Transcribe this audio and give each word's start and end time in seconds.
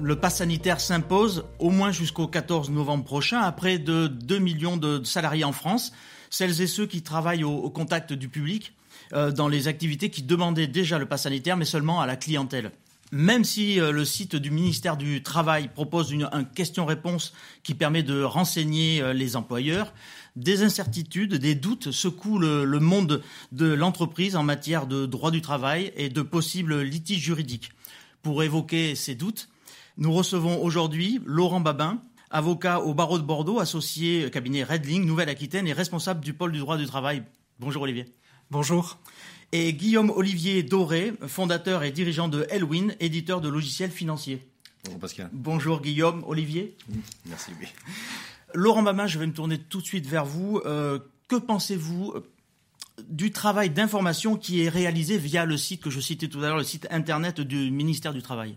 le 0.00 0.16
pass 0.16 0.36
sanitaire 0.36 0.80
s'impose 0.80 1.44
au 1.58 1.70
moins 1.70 1.90
jusqu'au 1.90 2.26
14 2.26 2.70
novembre 2.70 3.04
prochain 3.04 3.40
à 3.40 3.52
près 3.52 3.78
de 3.78 4.06
2 4.06 4.38
millions 4.38 4.76
de 4.76 5.02
salariés 5.04 5.44
en 5.44 5.52
France, 5.52 5.92
celles 6.30 6.60
et 6.60 6.66
ceux 6.66 6.86
qui 6.86 7.02
travaillent 7.02 7.44
au, 7.44 7.70
contact 7.70 8.12
du 8.12 8.28
public 8.28 8.74
euh, 9.12 9.30
dans 9.32 9.48
les 9.48 9.68
activités 9.68 10.10
qui 10.10 10.22
demandaient 10.22 10.66
déjà 10.66 10.98
le 10.98 11.06
pass 11.06 11.22
sanitaire, 11.22 11.56
mais 11.56 11.64
seulement 11.64 12.00
à 12.00 12.06
la 12.06 12.16
clientèle. 12.16 12.72
Même 13.10 13.44
si 13.44 13.80
euh, 13.80 13.90
le 13.90 14.04
site 14.04 14.36
du 14.36 14.50
ministère 14.50 14.98
du 14.98 15.22
Travail 15.22 15.68
propose 15.68 16.10
une, 16.10 16.28
question-réponse 16.54 17.32
qui 17.62 17.74
permet 17.74 18.02
de 18.02 18.22
renseigner 18.22 19.00
euh, 19.00 19.14
les 19.14 19.34
employeurs, 19.34 19.94
des 20.36 20.62
incertitudes, 20.62 21.34
des 21.34 21.54
doutes 21.54 21.90
secouent 21.90 22.38
le, 22.38 22.64
le 22.64 22.80
monde 22.80 23.22
de 23.52 23.72
l'entreprise 23.72 24.36
en 24.36 24.42
matière 24.42 24.86
de 24.86 25.06
droit 25.06 25.30
du 25.30 25.40
travail 25.40 25.92
et 25.96 26.10
de 26.10 26.22
possibles 26.22 26.82
litiges 26.82 27.22
juridiques. 27.22 27.70
Pour 28.22 28.42
évoquer 28.42 28.94
ces 28.94 29.14
doutes, 29.14 29.48
nous 29.98 30.12
recevons 30.12 30.62
aujourd'hui 30.62 31.20
Laurent 31.26 31.60
Babin, 31.60 32.00
avocat 32.30 32.80
au 32.80 32.94
barreau 32.94 33.18
de 33.18 33.24
Bordeaux, 33.24 33.58
associé 33.58 34.30
cabinet 34.30 34.62
Redling, 34.62 35.04
Nouvelle-Aquitaine 35.04 35.66
et 35.66 35.72
responsable 35.72 36.20
du 36.20 36.32
pôle 36.32 36.52
du 36.52 36.60
droit 36.60 36.76
du 36.76 36.86
travail. 36.86 37.24
Bonjour 37.58 37.82
Olivier. 37.82 38.06
Bonjour. 38.52 38.98
Et 39.50 39.72
Guillaume 39.72 40.10
Olivier 40.10 40.62
Doré, 40.62 41.12
fondateur 41.26 41.82
et 41.82 41.90
dirigeant 41.90 42.28
de 42.28 42.46
Elwin, 42.48 42.94
éditeur 43.00 43.40
de 43.40 43.48
logiciels 43.48 43.90
financiers. 43.90 44.46
Bonjour 44.84 45.00
Pascal. 45.00 45.30
Bonjour 45.32 45.82
Guillaume 45.82 46.22
Olivier. 46.28 46.76
Merci. 47.26 47.50
Laurent 48.54 48.84
Babin, 48.84 49.08
je 49.08 49.18
vais 49.18 49.26
me 49.26 49.32
tourner 49.32 49.58
tout 49.58 49.80
de 49.80 49.86
suite 49.86 50.06
vers 50.06 50.24
vous. 50.24 50.60
Euh, 50.64 51.00
que 51.26 51.34
pensez-vous 51.34 52.14
du 53.08 53.32
travail 53.32 53.70
d'information 53.70 54.36
qui 54.36 54.62
est 54.62 54.68
réalisé 54.68 55.18
via 55.18 55.44
le 55.44 55.56
site 55.56 55.82
que 55.82 55.90
je 55.90 55.98
citais 55.98 56.28
tout 56.28 56.38
à 56.38 56.42
l'heure, 56.42 56.56
le 56.56 56.62
site 56.62 56.86
internet 56.92 57.40
du 57.40 57.72
ministère 57.72 58.12
du 58.12 58.22
Travail? 58.22 58.56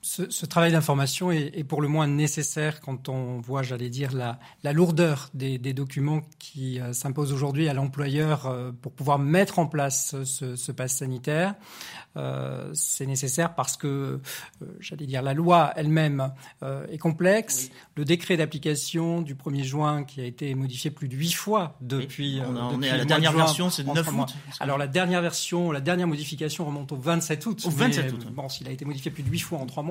Ce, 0.00 0.46
travail 0.46 0.72
d'information 0.72 1.32
est, 1.32 1.64
pour 1.64 1.82
le 1.82 1.88
moins 1.88 2.06
nécessaire 2.06 2.80
quand 2.80 3.08
on 3.08 3.40
voit, 3.40 3.62
j'allais 3.62 3.90
dire, 3.90 4.12
la, 4.12 4.72
lourdeur 4.72 5.28
des, 5.34 5.58
documents 5.72 6.22
qui 6.38 6.80
euh, 6.80 6.92
s'imposent 6.92 7.32
aujourd'hui 7.32 7.68
à 7.68 7.74
l'employeur 7.74 8.46
euh, 8.46 8.70
pour 8.72 8.92
pouvoir 8.92 9.18
mettre 9.18 9.58
en 9.58 9.66
place 9.66 10.16
ce, 10.24 10.56
ce 10.56 10.72
pass 10.72 10.94
sanitaire. 10.94 11.54
Euh, 12.16 12.70
c'est 12.74 13.06
nécessaire 13.06 13.54
parce 13.54 13.76
que, 13.76 14.20
j'allais 14.80 15.06
dire, 15.06 15.22
la 15.22 15.34
loi 15.34 15.72
elle-même 15.76 16.32
est 16.90 16.98
complexe. 16.98 17.70
Le 17.96 18.04
décret 18.04 18.36
d'application 18.36 19.20
du 19.20 19.34
1er 19.34 19.64
juin 19.64 20.04
qui 20.04 20.20
a 20.20 20.24
été 20.24 20.54
modifié 20.54 20.90
plus 20.90 21.08
de 21.08 21.16
huit 21.16 21.32
fois 21.32 21.76
depuis. 21.80 22.40
on, 22.46 22.82
est 22.82 22.90
à 22.90 22.96
la 22.96 23.04
dernière 23.04 23.32
version, 23.32 23.70
c'est 23.70 23.84
9 23.84 24.08
août. 24.12 24.34
Alors 24.60 24.78
la 24.78 24.86
dernière 24.86 25.22
version, 25.22 25.70
la 25.72 25.80
dernière 25.80 26.06
modification 26.06 26.64
remonte 26.64 26.92
au 26.92 26.96
27 26.96 27.46
août. 27.46 27.62
Au 27.66 27.70
27 27.70 28.12
août. 28.12 28.26
Bon, 28.32 28.48
s'il 28.48 28.68
a 28.68 28.70
été 28.70 28.84
modifié 28.84 29.10
plus 29.10 29.22
de 29.22 29.28
huit 29.28 29.40
fois 29.40 29.58
en 29.58 29.66
trois 29.66 29.82
mois 29.82 29.87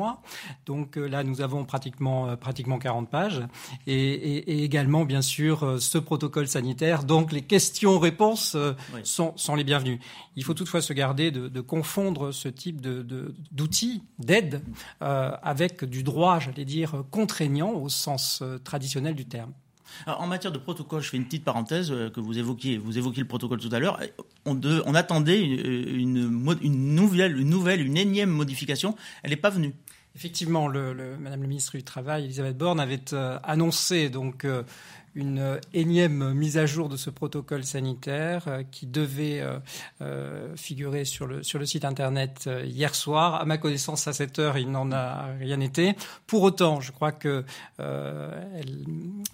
donc 0.65 0.97
euh, 0.97 1.07
là, 1.07 1.23
nous 1.23 1.41
avons 1.41 1.65
pratiquement, 1.65 2.29
euh, 2.29 2.35
pratiquement 2.35 2.79
40 2.79 3.09
pages. 3.09 3.41
Et, 3.85 4.63
également, 4.63 5.05
bien 5.05 5.21
sûr, 5.21 5.63
euh, 5.63 5.79
ce 5.79 5.97
protocole 5.97 6.47
sanitaire. 6.47 7.03
Donc 7.03 7.31
les 7.31 7.41
questions-réponses 7.41 8.57
sont, 9.03 9.33
sont, 9.35 9.55
les 9.55 9.63
bienvenues. 9.63 9.99
Il 10.35 10.43
faut 10.43 10.53
toutefois 10.53 10.81
se 10.81 10.93
garder 10.93 11.31
de, 11.31 11.61
confondre 11.61 12.31
ce 12.31 12.47
type 12.49 12.81
d'outils, 12.81 14.03
de, 14.19 14.25
d'aide, 14.25 14.61
avec 14.99 15.83
du 15.83 16.03
droit, 16.03 16.39
j'allais 16.39 16.65
dire, 16.65 17.03
contraignant 17.11 17.71
au 17.71 17.89
sens 17.89 18.43
traditionnel 18.63 19.15
du 19.15 19.25
terme. 19.25 19.51
en 20.05 20.27
matière 20.27 20.51
de 20.51 20.57
protocole, 20.57 21.01
je 21.01 21.09
fais 21.09 21.17
une 21.17 21.25
petite 21.25 21.43
parenthèse 21.43 21.89
que 22.13 22.19
vous 22.19 22.37
évoquiez. 22.37 22.77
Vous 22.77 22.97
évoquiez 22.97 23.21
le 23.21 23.27
protocole 23.27 23.59
tout 23.59 23.69
à 23.71 23.79
l'heure. 23.79 23.99
On, 24.45 24.59
on, 24.85 24.95
attendait 24.95 25.41
une, 25.41 26.45
une, 26.61 26.95
nouvelle, 26.95 27.37
une 27.37 27.49
nouvelle, 27.49 27.85
une 27.85 27.97
énième 27.97 28.29
modification. 28.29 28.95
Elle 29.23 29.31
n'est 29.31 29.37
pas 29.37 29.49
venue. 29.49 29.73
Effectivement, 30.17 30.67
le, 30.67 30.95
Madame 31.19 31.41
la 31.41 31.47
ministre 31.47 31.77
du 31.77 31.83
Travail, 31.83 32.25
Elisabeth 32.25 32.57
Borne, 32.57 32.79
avait 32.79 33.13
euh, 33.13 33.37
annoncé 33.43 34.09
donc 34.09 34.45
euh, 34.45 34.63
une 35.13 35.59
énième 35.75 36.33
mise 36.33 36.57
à 36.57 36.65
jour 36.65 36.89
de 36.89 36.97
ce 36.97 37.11
protocole 37.11 37.63
sanitaire 37.63 38.45
euh, 38.47 38.63
qui 38.71 38.87
devait 38.87 39.43
figurer 40.55 41.05
sur 41.05 41.27
le, 41.27 41.43
sur 41.43 41.59
le 41.59 41.67
site 41.67 41.85
internet 41.85 42.49
hier 42.65 42.95
soir. 42.95 43.35
À 43.35 43.45
ma 43.45 43.59
connaissance, 43.59 44.07
à 44.07 44.13
cette 44.13 44.39
heure, 44.39 44.57
il 44.57 44.71
n'en 44.71 44.91
a 44.91 45.27
rien 45.39 45.59
été. 45.59 45.95
Pour 46.25 46.41
autant, 46.41 46.81
je 46.81 46.91
crois 46.91 47.11
que 47.11 47.45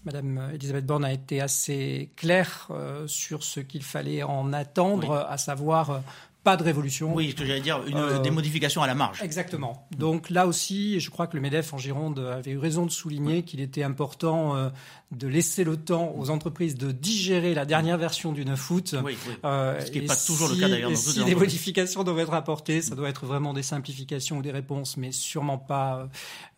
Madame 0.03 0.51
Elisabeth 0.53 0.85
Borne 0.85 1.05
a 1.05 1.13
été 1.13 1.39
assez 1.39 2.11
claire 2.17 2.69
sur 3.07 3.43
ce 3.43 3.61
qu'il 3.61 3.83
fallait 3.83 4.23
en 4.23 4.51
attendre, 4.51 5.25
à 5.29 5.37
savoir 5.37 6.01
pas 6.43 6.57
de 6.57 6.63
révolution. 6.63 7.13
Oui, 7.15 7.31
ce 7.31 7.35
que 7.35 7.45
j'allais 7.45 7.61
dire, 7.61 7.81
une, 7.87 7.95
euh, 7.95 8.19
des 8.19 8.29
modifications 8.29 8.83
à 8.83 8.87
la 8.87 8.95
marge. 8.95 9.21
Exactement. 9.23 9.87
Donc 9.97 10.29
là 10.29 10.45
aussi, 10.45 10.99
je 10.99 11.09
crois 11.09 11.27
que 11.27 11.37
le 11.37 11.41
MEDEF 11.41 11.73
en 11.73 11.77
Gironde 11.77 12.19
avait 12.19 12.51
eu 12.51 12.57
raison 12.57 12.85
de 12.85 12.91
souligner 12.91 13.43
qu'il 13.43 13.61
était 13.61 13.83
important 13.83 14.55
euh, 14.55 14.69
de 15.11 15.27
laisser 15.27 15.63
le 15.63 15.77
temps 15.77 16.13
aux 16.17 16.29
entreprises 16.29 16.75
de 16.75 16.91
digérer 16.91 17.53
la 17.53 17.65
dernière 17.65 17.97
version 17.97 18.33
du 18.33 18.43
9 18.43 18.71
août. 18.71 18.95
Oui, 19.03 19.15
euh, 19.45 19.79
ce 19.79 19.91
qui 19.91 20.01
n'est 20.01 20.05
pas 20.05 20.17
toujours 20.17 20.49
le 20.49 20.55
cas 20.57 20.67
d'ailleurs. 20.67 20.95
Si 20.97 21.23
des 21.23 21.35
modifications 21.35 22.03
doivent 22.03 22.19
être 22.19 22.33
apportées, 22.33 22.81
ça 22.81 22.95
doit 22.95 23.07
être 23.07 23.25
vraiment 23.25 23.53
des 23.53 23.63
simplifications 23.63 24.39
ou 24.39 24.41
des 24.41 24.51
réponses, 24.51 24.97
mais 24.97 25.11
sûrement 25.11 25.57
pas 25.57 26.09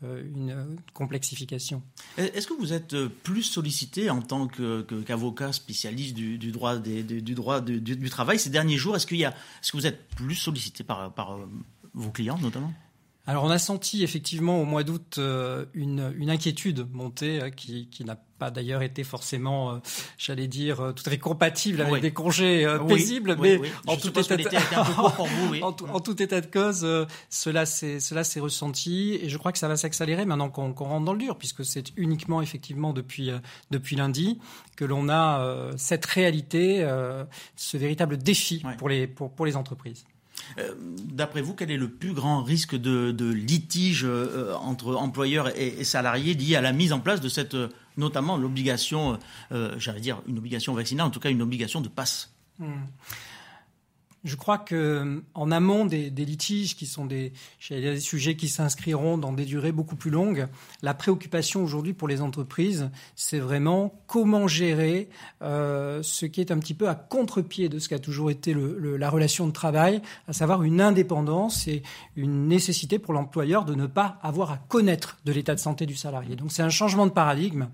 une 0.03 0.77
complexification. 0.93 1.81
Est-ce 2.17 2.47
que 2.47 2.53
vous 2.53 2.73
êtes 2.73 2.95
plus 3.23 3.43
sollicité 3.43 4.09
en 4.09 4.21
tant 4.21 4.47
qu'avocat 4.47 5.51
spécialiste 5.51 6.15
du, 6.15 6.51
droit, 6.51 6.77
des, 6.77 7.03
du, 7.03 7.33
droit 7.33 7.61
du, 7.61 8.09
travail 8.09 8.39
ces 8.39 8.49
derniers 8.49 8.77
jours? 8.77 8.95
Est-ce, 8.95 9.07
qu'il 9.07 9.17
y 9.17 9.25
a, 9.25 9.33
vous 9.75 9.85
êtes 9.85 10.07
plus 10.15 10.35
sollicité 10.35 10.83
par, 10.83 11.13
par 11.13 11.37
vos 11.93 12.11
clients 12.11 12.37
notamment? 12.39 12.73
Alors 13.27 13.43
on 13.43 13.49
a 13.49 13.57
senti 13.57 14.03
effectivement 14.03 14.61
au 14.61 14.65
mois 14.65 14.83
d'août 14.83 15.15
euh, 15.17 15.65
une, 15.73 16.13
une, 16.17 16.29
inquiétude 16.29 16.87
monter 16.91 17.41
euh, 17.41 17.49
qui, 17.49 17.87
qui 17.89 18.05
n'a 18.05 18.17
pas 18.37 18.51
d'ailleurs 18.51 18.83
été 18.83 19.03
forcément, 19.03 19.71
euh, 19.71 19.77
j'allais 20.17 20.47
dire, 20.47 20.93
tout 20.95 21.03
à 21.05 21.09
fait 21.09 21.17
compatible 21.17 21.81
avec 21.81 22.01
des 22.01 22.11
congés 22.11 22.67
paisibles, 22.87 23.35
mais 23.39 23.59
en, 23.87 23.97
tout 23.97 24.09
état 24.09 24.35
de... 24.35 25.63
en, 25.63 25.99
tout 26.01 26.21
état 26.21 26.41
de 26.41 26.45
cause, 26.45 26.85
cela 27.29 27.65
s'est 27.65 27.99
cela 27.99 28.23
s'est 28.23 28.41
ressenti 28.41 29.17
et 29.21 29.29
je 29.29 29.37
crois 29.37 29.51
que 29.51 29.57
ça 29.57 29.69
va 29.69 29.77
s'accélérer 29.77 30.25
maintenant 30.25 30.49
qu'on 30.49 30.73
rentre 30.73 31.05
dans 31.05 31.13
le 31.13 31.19
dur, 31.19 31.37
puisque 31.37 31.65
c'est 31.65 31.93
uniquement 31.95 32.41
effectivement 32.41 32.93
depuis 32.93 33.31
depuis 33.71 33.95
lundi 33.95 34.37
que 34.75 34.85
l'on 34.85 35.09
a 35.09 35.71
cette 35.77 36.05
réalité, 36.05 36.85
ce 37.55 37.77
véritable 37.77 38.17
défi 38.17 38.63
pour 38.77 38.89
les 38.89 39.07
pour, 39.07 39.31
pour 39.31 39.45
les 39.45 39.55
entreprises. 39.55 40.05
Euh, 40.57 40.73
d'après 40.79 41.41
vous, 41.41 41.53
quel 41.53 41.71
est 41.71 41.77
le 41.77 41.89
plus 41.89 42.13
grand 42.13 42.43
risque 42.43 42.75
de, 42.75 43.31
litige 43.31 44.03
euh, 44.05 44.53
entre 44.55 44.95
employeurs 44.95 45.57
et, 45.57 45.83
salariés 45.83 46.33
lié 46.33 46.55
à 46.55 46.61
la 46.61 46.71
mise 46.71 46.93
en 46.93 46.99
place 46.99 47.21
de 47.21 47.29
cette, 47.29 47.55
euh, 47.55 47.69
notamment 47.97 48.37
l'obligation, 48.37 49.17
j'allais 49.77 50.01
dire 50.01 50.21
une 50.27 50.37
obligation 50.37 50.73
vaccinale, 50.73 51.07
en 51.07 51.09
tout 51.09 51.19
cas 51.19 51.29
une 51.29 51.41
obligation 51.41 51.81
de 51.81 51.87
passe? 51.87 52.33
Hmm. 52.59 52.83
Je 54.25 54.35
crois 54.35 54.57
que 54.57 55.23
en 55.35 55.51
amont 55.51 55.85
des, 55.85 56.09
litiges, 56.09 56.75
qui 56.75 56.87
sont 56.87 57.05
des, 57.05 57.31
sujets 57.59 58.35
qui 58.35 58.49
s'inscriront 58.49 59.19
dans 59.19 59.31
des 59.31 59.45
durées 59.45 59.71
beaucoup 59.71 59.95
plus 59.95 60.09
longues, 60.09 60.47
la 60.81 60.95
préoccupation 60.95 61.63
aujourd'hui 61.63 61.93
pour 61.93 62.07
les 62.07 62.21
entreprises, 62.21 62.89
c'est 63.15 63.37
vraiment 63.37 63.93
comment 64.07 64.47
gérer 64.47 65.09
euh, 65.43 66.01
ce 66.01 66.25
qui 66.25 66.41
est 66.41 66.49
un 66.49 66.57
petit 66.57 66.73
peu 66.73 66.89
à 66.89 66.95
contre-pied 66.95 67.69
de 67.69 67.77
ce 67.77 67.87
qu'a 67.87 67.99
toujours 67.99 68.31
été 68.31 68.55
la 68.55 69.11
relation 69.11 69.45
de 69.45 69.51
travail, 69.51 70.01
à 70.27 70.33
savoir 70.33 70.63
une 70.63 70.81
indépendance 70.81 71.67
et 71.67 71.83
une 72.15 72.47
nécessité 72.47 72.97
pour 72.97 73.13
l'employeur 73.13 73.63
de 73.63 73.75
ne 73.75 73.85
pas 73.85 74.17
avoir 74.23 74.51
à 74.51 74.57
connaître 74.57 75.17
de 75.25 75.33
l'état 75.33 75.53
de 75.53 75.59
santé 75.59 75.85
du 75.85 75.95
salarié. 75.95 76.35
Donc 76.35 76.51
c'est 76.51 76.63
un 76.63 76.69
changement 76.69 77.05
de 77.05 77.11
paradigme 77.11 77.67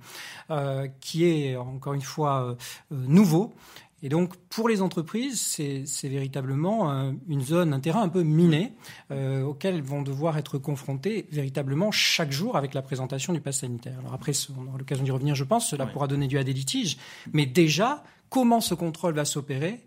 euh, 0.49 0.89
qui 0.99 1.23
est 1.23 1.55
encore 1.55 1.93
une 1.93 2.01
fois 2.01 2.43
euh, 2.43 2.55
nouveau 2.91 3.53
et 4.03 4.09
donc, 4.09 4.35
pour 4.49 4.67
les 4.67 4.81
entreprises, 4.81 5.39
c'est 5.39 6.09
véritablement 6.09 6.91
euh, 6.91 7.11
une 7.27 7.41
zone, 7.41 7.71
un 7.71 7.79
terrain 7.79 8.01
un 8.01 8.09
peu 8.09 8.23
miné 8.23 8.73
euh, 9.11 9.43
auquel 9.43 9.75
elles 9.75 9.83
vont 9.83 10.01
devoir 10.01 10.37
être 10.37 10.57
confrontées 10.57 11.27
véritablement 11.31 11.91
chaque 11.91 12.31
jour 12.31 12.57
avec 12.57 12.73
la 12.73 12.81
présentation 12.81 13.31
du 13.31 13.41
pass 13.41 13.59
sanitaire. 13.59 13.99
Alors 13.99 14.13
après, 14.13 14.31
on 14.57 14.67
aura 14.67 14.79
l'occasion 14.79 15.03
d'y 15.03 15.11
revenir, 15.11 15.35
je 15.35 15.43
pense. 15.43 15.69
Cela 15.69 15.85
pourra 15.85 16.07
donner 16.07 16.27
lieu 16.27 16.39
à 16.39 16.43
des 16.43 16.53
litiges. 16.53 16.97
Mais 17.31 17.45
déjà, 17.45 18.03
comment 18.29 18.59
ce 18.59 18.73
contrôle 18.73 19.13
va 19.13 19.25
s'opérer? 19.25 19.85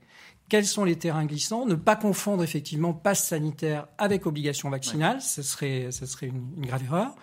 Quels 0.49 0.67
sont 0.67 0.85
les 0.85 0.97
terrains 0.97 1.25
glissants, 1.25 1.67
ne 1.67 1.75
pas 1.75 1.97
confondre 1.97 2.45
effectivement 2.45 2.93
passe 2.93 3.27
sanitaire 3.27 3.89
avec 3.99 4.27
obligation 4.27 4.71
vaccinale, 4.71 5.23
ce 5.23 5.43
serait, 5.43 5.91
ce 5.91 6.07
serait 6.07 6.27
une, 6.27 6.53
une 6.59 6.67
grave 6.67 6.85
erreur 6.85 7.15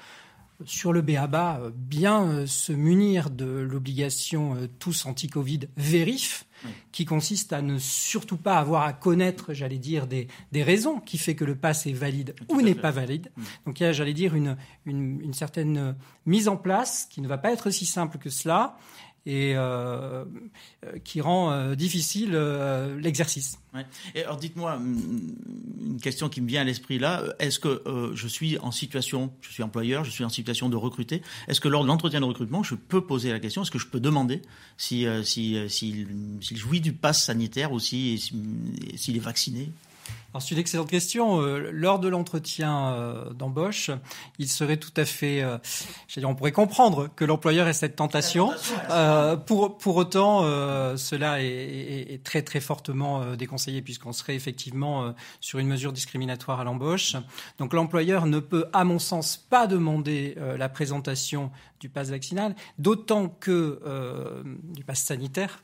sur 0.66 0.94
le 0.94 1.02
BABA, 1.02 1.60
euh, 1.60 1.72
bien 1.74 2.24
euh, 2.24 2.48
se 2.48 2.72
munir 2.72 3.30
de 3.30 3.46
l'obligation 3.46 4.56
euh, 4.56 4.68
tous 4.80 5.06
anti-Covid 5.06 5.62
vérif, 5.78 6.46
qui 6.92 7.06
consiste 7.06 7.54
à 7.54 7.64
ne 7.64 7.80
surtout 7.80 8.38
pas 8.38 8.58
avoir 8.58 8.84
à 8.84 8.94
connaître, 8.94 9.52
j'allais 9.52 9.80
dire, 9.80 10.06
des, 10.06 10.28
raisons 10.54 11.00
qui 11.00 11.18
fait 11.18 11.34
que 11.34 11.44
le 11.44 11.56
pass 11.56 11.88
est 11.88 11.92
valide 11.92 12.36
ou 12.50 12.62
n'est 12.62 12.76
pas 12.76 12.92
valide. 12.92 13.32
Donc 13.66 13.80
il 13.80 13.84
y 13.84 13.86
a, 13.88 13.92
j'allais 13.92 14.14
dire, 14.14 14.36
une, 14.36 14.56
une, 14.86 15.34
certaine 15.34 15.96
mise 16.28 16.48
en 16.48 16.58
place 16.58 17.08
qui 17.10 17.20
ne 17.22 17.28
va 17.28 17.40
pas 17.40 17.52
être 17.52 17.72
si 17.72 17.88
simple 17.88 18.20
que 18.20 18.30
cela 18.30 18.78
et 19.26 19.54
euh, 19.56 20.26
euh, 20.84 20.98
qui 21.04 21.22
rend 21.22 21.52
euh, 21.52 21.76
difficile 21.76 22.32
l'exercice. 23.00 23.60
Et 24.16 24.24
alors 24.24 24.38
dites-moi 24.38 24.78
mm, 24.78 25.36
une 25.82 26.02
question 26.02 26.28
qui 26.28 26.42
me 26.42 26.48
vient 26.48 26.62
à 26.62 26.64
l'esprit 26.64 26.98
là. 26.98 27.24
Est-ce 27.40 27.60
que 27.60 27.84
je 28.14 28.28
suis 28.28 28.58
en 28.60 28.72
situation, 28.72 29.32
je 29.42 29.52
suis 29.52 29.64
employeur, 29.64 30.04
je 30.04 30.12
suis 30.12 30.24
en 30.24 30.30
situation 30.30 30.70
de 30.70 30.76
recruter. 30.76 31.22
Est-ce 31.48 31.62
que 31.62 31.68
lors 31.68 31.84
de 31.84 31.88
l'entretien 31.88 32.20
de 32.20 32.26
recrutement, 32.26 32.64
je 32.64 32.76
peux 32.76 33.02
poser 33.02 33.32
la 33.32 33.40
question 33.40 33.62
Est-ce 33.62 33.72
que 33.72 33.80
je 33.80 33.88
peux 33.88 34.00
demander 34.00 34.42
si 34.78 35.06
s'il 35.24 35.70
si, 35.70 36.08
si, 36.42 36.56
jouit 36.56 36.82
du 36.82 36.94
pass 36.94 37.26
sanitaire 37.26 37.72
ou 37.72 37.80
s'il 37.80 38.18
est 38.18 39.20
vacciné? 39.20 39.72
C'est 40.40 40.52
une 40.52 40.60
excellente 40.60 40.90
question. 40.90 41.42
Euh, 41.42 41.70
lors 41.72 42.00
de 42.00 42.08
l'entretien 42.08 42.94
euh, 42.94 43.30
d'embauche, 43.32 43.92
il 44.40 44.48
serait 44.48 44.78
tout 44.78 44.94
à 44.96 45.06
fait, 45.06 45.42
euh, 45.42 45.58
dire, 46.16 46.30
on 46.30 46.36
pourrait 46.36 46.52
comprendre 46.52 47.10
que 47.16 47.26
l'employeur 47.26 47.68
ait 47.68 47.74
cette 47.74 47.96
tentation. 47.96 48.52
pour 49.46 49.78
pour 49.78 49.96
autant, 49.96 50.44
cela 50.98 51.42
est, 51.42 52.24
très 52.24 52.42
très 52.42 52.60
fortement 52.60 53.36
déconseillé 53.36 53.82
puisqu'on 53.82 54.14
serait 54.14 54.36
effectivement 54.36 55.14
sur 55.40 55.60
une 55.60 55.68
mesure 55.68 55.92
discriminatoire 55.92 56.60
à 56.60 56.64
l'embauche. 56.64 57.16
Donc 57.58 57.74
l'employeur 57.74 58.26
ne 58.26 58.40
peut, 58.40 58.66
à 58.74 58.84
mon 58.84 59.00
sens, 59.00 59.38
pas 59.38 59.68
demander 59.68 60.36
la 60.58 60.70
présentation 60.70 61.52
du 61.82 61.90
pass 61.90 62.10
vaccinal, 62.10 62.56
d'autant 62.78 63.28
que 63.28 63.82
du 64.74 64.84
pass 64.84 65.04
sanitaire, 65.04 65.64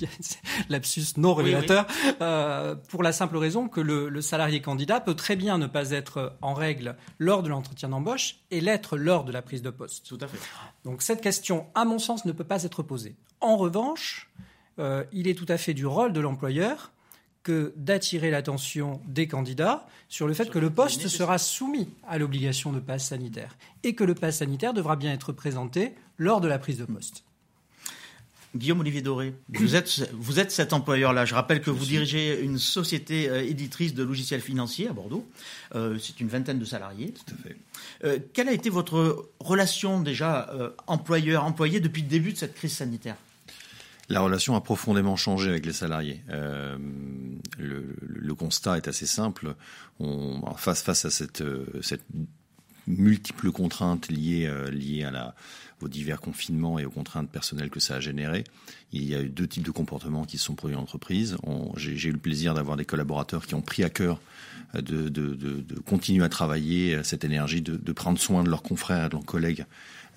lapsus 0.68 1.16
non 1.16 1.34
révélateur, 1.34 1.86
pour 2.88 3.02
la 3.02 3.12
simple 3.12 3.36
raison 3.36 3.68
que 3.68 3.80
le 3.80 4.00
le, 4.08 4.20
salarié 4.20 4.60
candidat 4.60 5.00
peut 5.00 5.14
très 5.14 5.36
bien 5.36 5.58
ne 5.58 5.66
pas 5.66 5.90
être 5.90 6.36
en 6.40 6.54
règle 6.54 6.96
lors 7.18 7.42
de 7.42 7.48
l'entretien 7.48 7.88
d'embauche 7.88 8.36
et 8.50 8.60
l'être 8.60 8.96
lors 8.96 9.24
de 9.24 9.32
la 9.32 9.42
prise 9.42 9.62
de 9.62 9.70
poste. 9.70 10.06
Tout 10.06 10.18
à 10.20 10.28
fait. 10.28 10.38
Donc 10.84 11.02
cette 11.02 11.20
question, 11.20 11.66
à 11.74 11.84
mon 11.84 11.98
sens, 11.98 12.24
ne 12.24 12.32
peut 12.32 12.44
pas 12.44 12.64
être 12.64 12.82
posée. 12.82 13.16
En 13.40 13.56
revanche, 13.56 14.30
euh, 14.78 15.04
il 15.12 15.28
est 15.28 15.34
tout 15.34 15.46
à 15.48 15.58
fait 15.58 15.74
du 15.74 15.86
rôle 15.86 16.12
de 16.12 16.20
l'employeur 16.20 16.92
que 17.42 17.72
d'attirer 17.76 18.30
l'attention 18.30 19.00
des 19.06 19.26
candidats 19.26 19.86
sur 20.08 20.26
le 20.26 20.34
fait 20.34 20.50
que 20.50 20.58
le 20.58 20.70
poste 20.70 21.08
sera 21.08 21.38
soumis 21.38 21.88
à 22.06 22.18
l'obligation 22.18 22.72
de 22.72 22.80
passe 22.80 23.08
sanitaire 23.08 23.56
et 23.82 23.94
que 23.94 24.04
le 24.04 24.14
passe 24.14 24.38
sanitaire 24.38 24.74
devra 24.74 24.96
bien 24.96 25.12
être 25.12 25.32
présenté 25.32 25.94
lors 26.18 26.40
de 26.40 26.48
la 26.48 26.58
prise 26.58 26.78
de 26.78 26.84
poste. 26.84 27.24
Guillaume 28.56 28.80
Olivier 28.80 29.00
Doré, 29.00 29.32
vous 29.48 29.76
êtes, 29.76 30.10
vous 30.12 30.40
êtes 30.40 30.50
cet 30.50 30.72
employeur-là. 30.72 31.24
Je 31.24 31.34
rappelle 31.34 31.60
que 31.60 31.70
vous 31.70 31.84
dirigez 31.84 32.40
une 32.40 32.58
société 32.58 33.28
euh, 33.28 33.44
éditrice 33.44 33.94
de 33.94 34.02
logiciels 34.02 34.40
financiers 34.40 34.88
à 34.88 34.92
Bordeaux. 34.92 35.24
Euh, 35.76 35.98
c'est 36.00 36.20
une 36.20 36.26
vingtaine 36.26 36.58
de 36.58 36.64
salariés. 36.64 37.12
Tout 37.12 37.32
à 37.32 37.48
fait. 37.48 37.56
Euh, 38.02 38.18
quelle 38.32 38.48
a 38.48 38.52
été 38.52 38.68
votre 38.68 39.28
relation 39.38 40.00
déjà 40.00 40.50
employeur-employé 40.88 41.78
depuis 41.78 42.02
le 42.02 42.08
début 42.08 42.32
de 42.32 42.38
cette 42.38 42.54
crise 42.54 42.72
sanitaire? 42.72 43.16
La 44.10 44.20
relation 44.20 44.56
a 44.56 44.60
profondément 44.60 45.16
changé 45.16 45.48
avec 45.48 45.64
les 45.64 45.72
salariés. 45.72 46.22
le, 47.58 48.34
constat 48.34 48.76
est 48.76 48.88
assez 48.88 49.06
simple. 49.06 49.54
On, 49.98 50.40
face, 50.56 50.82
face 50.82 51.04
à 51.04 51.10
cette, 51.10 51.42
cette 51.80 52.04
multiples 52.86 53.52
contraintes 53.52 54.10
liées, 54.10 54.50
liées 54.72 55.04
à 55.04 55.10
la, 55.10 55.34
aux 55.82 55.88
divers 55.88 56.20
confinements 56.20 56.78
et 56.78 56.84
aux 56.84 56.90
contraintes 56.90 57.30
personnelles 57.30 57.70
que 57.70 57.80
ça 57.80 57.96
a 57.96 58.00
généré. 58.00 58.44
Il 58.92 59.04
y 59.04 59.14
a 59.14 59.22
eu 59.22 59.28
deux 59.28 59.46
types 59.46 59.62
de 59.62 59.70
comportements 59.70 60.24
qui 60.24 60.38
se 60.38 60.44
sont 60.44 60.54
produits 60.54 60.76
en 60.76 60.82
entreprise. 60.82 61.36
J'ai 61.76 62.08
eu 62.08 62.12
le 62.12 62.18
plaisir 62.18 62.54
d'avoir 62.54 62.76
des 62.76 62.84
collaborateurs 62.84 63.46
qui 63.46 63.54
ont 63.54 63.62
pris 63.62 63.84
à 63.84 63.90
cœur 63.90 64.16
euh, 64.16 64.20
de, 64.74 65.08
de, 65.08 65.34
de, 65.34 65.60
de 65.60 65.80
continuer 65.80 66.24
à 66.24 66.28
travailler 66.28 66.94
euh, 66.94 67.02
cette 67.02 67.24
énergie, 67.24 67.62
de, 67.62 67.92
prendre 67.92 68.18
soin 68.18 68.44
de 68.44 68.48
leurs 68.48 68.62
confrères, 68.62 69.08
de 69.08 69.14
leurs 69.14 69.24
collègues, 69.24 69.66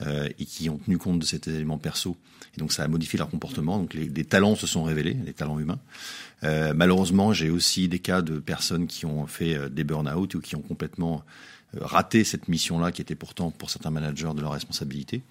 euh, 0.01 0.27
et 0.39 0.45
qui 0.45 0.69
ont 0.69 0.77
tenu 0.77 0.97
compte 0.97 1.19
de 1.19 1.25
cet 1.25 1.47
élément 1.47 1.77
perso. 1.77 2.17
Et 2.55 2.59
donc 2.59 2.71
ça 2.71 2.83
a 2.83 2.87
modifié 2.87 3.17
leur 3.17 3.29
comportement. 3.29 3.79
Donc 3.79 3.93
les, 3.93 4.07
les 4.07 4.25
talents 4.25 4.55
se 4.55 4.67
sont 4.67 4.83
révélés, 4.83 5.17
les 5.25 5.33
talents 5.33 5.59
humains. 5.59 5.79
Euh, 6.43 6.73
malheureusement, 6.75 7.33
j'ai 7.33 7.49
aussi 7.49 7.87
des 7.87 7.99
cas 7.99 8.21
de 8.21 8.39
personnes 8.39 8.87
qui 8.87 9.05
ont 9.05 9.25
fait 9.27 9.55
euh, 9.55 9.69
des 9.69 9.83
burn-out 9.83 10.35
ou 10.35 10.41
qui 10.41 10.55
ont 10.55 10.61
complètement 10.61 11.23
euh, 11.75 11.79
raté 11.81 12.23
cette 12.23 12.47
mission-là 12.47 12.91
qui 12.91 13.01
était 13.01 13.15
pourtant 13.15 13.51
pour 13.51 13.69
certains 13.69 13.91
managers 13.91 14.33
de 14.35 14.41
leur 14.41 14.51
responsabilité. 14.51 15.21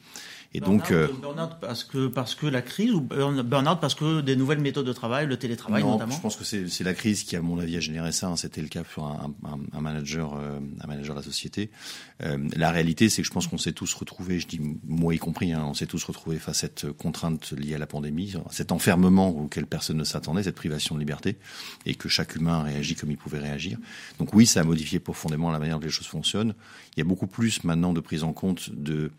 Et 0.54 0.60
donc 0.60 0.90
euh, 0.90 1.08
burn-out 1.20 1.52
parce 1.60 1.82
que 1.82 2.08
parce 2.08 2.34
que 2.34 2.46
la 2.46 2.60
crise 2.60 2.92
ou 2.92 3.00
burn-out 3.00 3.78
parce 3.80 3.94
que 3.94 4.20
des 4.20 4.36
nouvelles 4.36 4.60
méthodes 4.60 4.86
de 4.86 4.92
travail, 4.92 5.26
le 5.26 5.38
télétravail 5.38 5.82
non, 5.82 5.92
notamment. 5.92 6.14
Je 6.14 6.20
pense 6.20 6.36
que 6.36 6.44
c'est 6.44 6.84
la 6.84 6.94
crise 6.94 7.22
qui, 7.22 7.36
à 7.36 7.42
mon 7.42 7.58
avis, 7.58 7.76
a 7.76 7.80
généré 7.80 8.12
ça. 8.12 8.28
Hein. 8.28 8.36
C'était 8.36 8.60
le 8.60 8.68
cas 8.68 8.84
pour 8.84 9.06
un, 9.06 9.32
un, 9.44 9.58
un 9.72 9.80
manager, 9.80 10.34
euh, 10.34 10.58
un 10.80 10.86
manager 10.86 11.14
de 11.14 11.20
la 11.20 11.24
société. 11.24 11.70
Euh, 12.22 12.36
la 12.54 12.70
réalité, 12.70 13.08
c'est 13.08 13.22
que 13.22 13.28
je 13.28 13.32
pense 13.32 13.46
qu'on 13.46 13.58
s'est 13.58 13.72
tous 13.72 13.94
retrouvés, 13.94 14.40
je 14.40 14.46
dis 14.46 14.60
moi 14.84 15.14
y 15.14 15.18
compris, 15.18 15.52
hein, 15.52 15.64
on 15.66 15.74
s'est 15.74 15.86
tous 15.86 16.04
retrouvés 16.04 16.38
face 16.38 16.58
à 16.58 16.60
cette 16.60 16.92
contrainte 16.92 17.52
liée 17.52 17.74
à 17.74 17.78
la 17.78 17.86
pandémie, 17.86 18.34
cet 18.50 18.72
enfermement 18.72 19.30
auquel 19.30 19.66
personne 19.66 19.96
ne 19.96 20.04
s'attendait, 20.04 20.42
cette 20.42 20.54
privation 20.54 20.94
de 20.94 21.00
liberté, 21.00 21.38
et 21.86 21.94
que 21.94 22.08
chaque 22.08 22.36
humain 22.36 22.62
réagit 22.62 22.94
comme 22.94 23.10
il 23.10 23.16
pouvait 23.16 23.38
réagir. 23.38 23.78
Donc 24.18 24.34
oui, 24.34 24.46
ça 24.46 24.60
a 24.60 24.64
modifié 24.64 25.00
profondément 25.00 25.50
la 25.50 25.58
manière 25.58 25.78
dont 25.78 25.86
les 25.86 25.90
choses 25.90 26.06
fonctionnent. 26.06 26.54
Il 26.96 27.00
y 27.00 27.02
a 27.02 27.04
beaucoup 27.04 27.26
plus 27.26 27.64
maintenant 27.64 27.92
de 27.92 28.00
prise 28.00 28.22
en 28.22 28.32
compte 28.32 28.70
de 28.70 29.10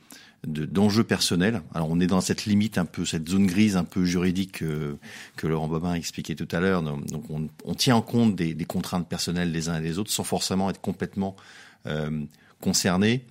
d'enjeux 0.45 1.03
personnels. 1.03 1.61
Alors 1.73 1.89
on 1.89 1.99
est 1.99 2.07
dans 2.07 2.21
cette 2.21 2.45
limite 2.45 2.77
un 2.77 2.85
peu, 2.85 3.05
cette 3.05 3.29
zone 3.29 3.45
grise 3.45 3.77
un 3.77 3.83
peu 3.83 4.05
juridique 4.05 4.59
que, 4.59 4.97
que 5.35 5.47
Laurent 5.47 5.67
Bobin 5.67 5.93
expliquait 5.93 6.35
tout 6.35 6.47
à 6.51 6.59
l'heure. 6.59 6.81
Donc 6.83 7.29
on, 7.29 7.47
on, 7.63 7.73
tient 7.75 7.95
en 7.95 8.01
compte 8.01 8.35
des, 8.35 8.53
des, 8.53 8.65
contraintes 8.65 9.07
personnelles 9.07 9.51
des 9.51 9.69
uns 9.69 9.79
et 9.79 9.81
des 9.81 9.99
autres 9.99 10.11
sans 10.11 10.23
forcément 10.23 10.69
être 10.69 10.81
complètement 10.81 11.35
euh, 11.87 12.25
concerné. 12.61 13.25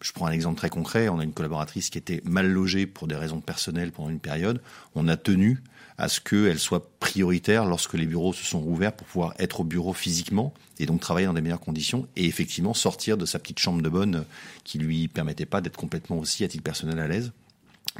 Je 0.00 0.12
prends 0.12 0.26
un 0.26 0.32
exemple 0.32 0.56
très 0.56 0.70
concret. 0.70 1.08
On 1.08 1.18
a 1.18 1.24
une 1.24 1.32
collaboratrice 1.32 1.90
qui 1.90 1.98
était 1.98 2.22
mal 2.24 2.48
logée 2.48 2.86
pour 2.86 3.08
des 3.08 3.16
raisons 3.16 3.40
personnelles 3.40 3.92
pendant 3.92 4.10
une 4.10 4.20
période. 4.20 4.60
On 4.94 5.08
a 5.08 5.16
tenu 5.16 5.62
à 5.98 6.08
ce 6.08 6.20
qu'elle 6.20 6.60
soit 6.60 6.88
prioritaire 7.00 7.64
lorsque 7.64 7.94
les 7.94 8.06
bureaux 8.06 8.32
se 8.32 8.44
sont 8.44 8.60
rouverts 8.60 8.94
pour 8.94 9.06
pouvoir 9.06 9.34
être 9.38 9.60
au 9.60 9.64
bureau 9.64 9.92
physiquement 9.92 10.54
et 10.78 10.86
donc 10.86 11.00
travailler 11.00 11.26
dans 11.26 11.34
des 11.34 11.40
meilleures 11.40 11.58
conditions 11.58 12.06
et 12.14 12.26
effectivement 12.26 12.72
sortir 12.72 13.16
de 13.16 13.26
sa 13.26 13.40
petite 13.40 13.58
chambre 13.58 13.82
de 13.82 13.88
bonne 13.88 14.24
qui 14.62 14.78
lui 14.78 15.08
permettait 15.08 15.46
pas 15.46 15.60
d'être 15.60 15.76
complètement 15.76 16.18
aussi 16.18 16.44
à 16.44 16.48
titre 16.48 16.62
personnel 16.62 17.00
à 17.00 17.08
l'aise. 17.08 17.32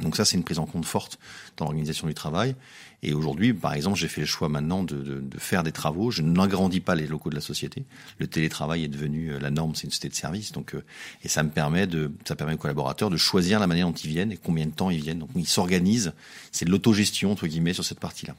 Donc 0.01 0.15
ça, 0.15 0.25
c'est 0.25 0.37
une 0.37 0.43
prise 0.43 0.59
en 0.59 0.65
compte 0.65 0.85
forte 0.85 1.19
dans 1.57 1.65
l'organisation 1.65 2.07
du 2.07 2.13
travail. 2.13 2.55
Et 3.01 3.13
aujourd'hui, 3.13 3.53
par 3.53 3.73
exemple, 3.73 3.97
j'ai 3.97 4.07
fait 4.07 4.21
le 4.21 4.27
choix 4.27 4.49
maintenant 4.49 4.83
de, 4.83 4.95
de, 4.95 5.19
de 5.21 5.37
faire 5.37 5.63
des 5.63 5.71
travaux. 5.71 6.11
Je 6.11 6.21
n'agrandis 6.21 6.81
pas 6.81 6.95
les 6.95 7.07
locaux 7.07 7.29
de 7.29 7.35
la 7.35 7.41
société. 7.41 7.85
Le 8.17 8.27
télétravail 8.27 8.83
est 8.83 8.89
devenu 8.89 9.31
euh, 9.31 9.39
la 9.39 9.49
norme, 9.49 9.75
c'est 9.75 9.85
une 9.85 9.91
société 9.91 10.09
de 10.09 10.15
service. 10.15 10.51
Donc, 10.51 10.75
euh, 10.75 10.83
et 11.23 11.29
ça 11.29 11.43
me 11.43 11.49
permet 11.49 11.87
de, 11.87 12.11
ça 12.25 12.35
permet 12.35 12.53
aux 12.53 12.57
collaborateurs 12.57 13.09
de 13.09 13.17
choisir 13.17 13.59
la 13.59 13.67
manière 13.67 13.87
dont 13.87 13.93
ils 13.93 14.09
viennent 14.09 14.31
et 14.31 14.37
combien 14.37 14.65
de 14.65 14.71
temps 14.71 14.89
ils 14.89 15.01
viennent. 15.01 15.19
Donc, 15.19 15.29
ils 15.35 15.47
s'organisent. 15.47 16.13
C'est 16.51 16.65
de 16.65 16.71
l'autogestion 16.71 17.31
entre 17.31 17.47
guillemets 17.47 17.73
sur 17.73 17.85
cette 17.85 17.99
partie-là. 17.99 18.35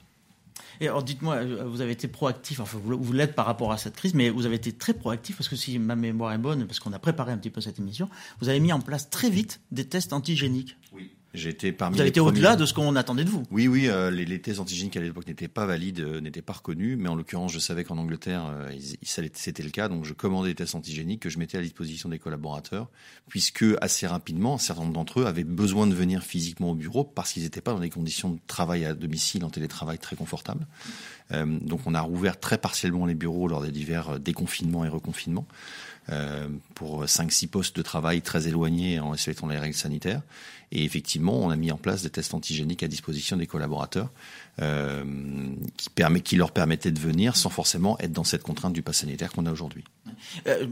Et 0.83 0.88
alors, 0.88 1.02
dites-moi, 1.02 1.37
euh, 1.37 1.64
vous 1.67 1.83
avez 1.83 1.93
été 1.93 2.09
proactif, 2.09 2.61
enfin, 2.61 2.79
vous, 2.83 3.02
vous 3.02 3.12
l'êtes 3.12 3.35
par 3.35 3.45
rapport 3.45 3.71
à 3.73 3.76
cette 3.76 3.97
crise, 3.97 4.14
mais 4.14 4.31
vous 4.31 4.47
avez 4.47 4.57
été 4.57 4.73
très 4.73 4.95
proactif 4.95 5.37
parce 5.37 5.49
que 5.49 5.57
si 5.57 5.79
ma 5.79 5.95
mémoire 5.95 6.33
est 6.33 6.38
bonne, 6.38 6.67
parce 6.67 6.81
qu'on 6.81 6.93
a 6.93 6.99
préparé 6.99 7.33
un 7.33 7.38
petit 7.38 7.50
peu 7.50 7.61
cette 7.61 7.79
émission, 7.79 8.09
vous 8.40 8.49
avez 8.49 8.61
mis 8.61 8.73
en 8.73 8.81
place 8.81 9.11
très 9.11 9.29
vite 9.29 9.61
des 9.73 9.87
tests 9.87 10.14
antigéniques. 10.14 10.76
Oui. 10.93 11.11
J'étais 11.33 11.71
parmi 11.71 11.95
Vous 11.95 12.01
avez 12.01 12.09
été 12.09 12.19
au-delà 12.19 12.57
de 12.57 12.67
ce 12.67 12.75
qu'on 12.75 12.97
attendait 12.97 13.25
de 13.25 13.31
vous. 13.31 13.45
Oui, 13.53 13.69
oui, 13.69 13.87
euh, 13.87 14.11
les, 14.11 14.25
les, 14.25 14.41
thèses 14.41 14.59
antigéniques 14.59 14.97
à 14.97 15.01
l'époque 15.01 15.29
n'étaient 15.29 15.47
pas 15.47 15.65
valides, 15.65 16.01
euh, 16.01 16.21
n'étaient 16.21 16.43
pas 16.43 16.55
reconnues, 16.55 16.97
mais 16.97 17.09
en 17.09 17.15
l'occurrence, 17.15 17.53
je 17.53 17.61
savais 17.61 17.85
qu'en 17.85 17.99
Angleterre, 17.99 18.47
euh, 18.53 18.73
c'était 19.03 19.63
le 19.63 19.71
cas, 19.71 19.89
donc 19.89 20.05
je 20.05 20.13
commandais 20.13 20.49
des 20.49 20.55
tests 20.57 20.75
antigéniques 20.75 21.21
que 21.21 21.29
je 21.29 21.39
mettais 21.39 21.59
à 21.59 21.63
disposition 21.63 22.09
des 22.09 22.19
collaborateurs, 22.19 22.89
puisque 23.29 23.65
assez 23.81 24.09
rapidement, 24.09 24.55
un 24.55 24.59
certain 24.59 24.83
nombre 24.83 24.95
d'entre 24.95 25.21
eux 25.21 25.27
avaient 25.27 25.45
besoin 25.45 25.87
de 25.87 25.95
venir 25.95 26.25
physiquement 26.25 26.71
au 26.71 26.75
bureau 26.75 27.05
parce 27.05 27.33
qu'ils 27.33 27.45
n'étaient 27.45 27.61
pas 27.61 27.73
dans 27.73 27.81
des 27.81 27.91
conditions 27.91 28.31
de 28.31 28.39
travail 28.49 28.85
à 28.85 28.95
domicile, 28.95 29.45
en 29.45 29.51
télétravail 29.51 29.99
très 29.99 30.17
confortables. 30.17 30.67
Euh, 31.33 31.47
donc 31.61 31.81
on 31.87 31.95
a 31.95 32.01
rouvert 32.01 32.39
très 32.39 32.59
partiellement 32.59 33.07
les 33.07 33.15
bureaux 33.15 33.49
lors 33.49 33.63
des 33.63 33.71
divers 33.71 34.19
déconfinements 34.19 34.85
et 34.85 34.89
reconfinements. 34.89 35.47
Euh, 36.09 36.49
pour 36.75 37.05
5-6 37.05 37.47
postes 37.49 37.77
de 37.77 37.83
travail 37.83 38.21
très 38.21 38.49
éloignés 38.49 38.99
en 38.99 39.11
respectant 39.11 39.47
les 39.47 39.59
règles 39.59 39.77
sanitaires. 39.77 40.23
Et 40.73 40.85
effectivement, 40.85 41.39
on 41.39 41.51
a 41.51 41.57
mis 41.57 41.71
en 41.71 41.77
place 41.77 42.03
des 42.03 42.11
tests 42.11 42.35
antigéniques 42.35 42.83
à 42.83 42.89
disposition 42.89 43.37
des 43.37 43.47
collaborateurs 43.47 44.11
euh, 44.61 45.05
qui, 45.77 45.91
qui 46.23 46.37
leur 46.37 46.53
permettaient 46.53 46.91
de 46.91 46.99
venir 46.99 47.37
sans 47.37 47.51
forcément 47.51 47.99
être 48.01 48.13
dans 48.13 48.25
cette 48.25 48.43
contrainte 48.43 48.73
du 48.73 48.83
pass 48.83 48.99
sanitaire 48.99 49.31
qu'on 49.31 49.47
a 49.47 49.53
aujourd'hui. 49.53 49.85
Euh, 50.47 50.67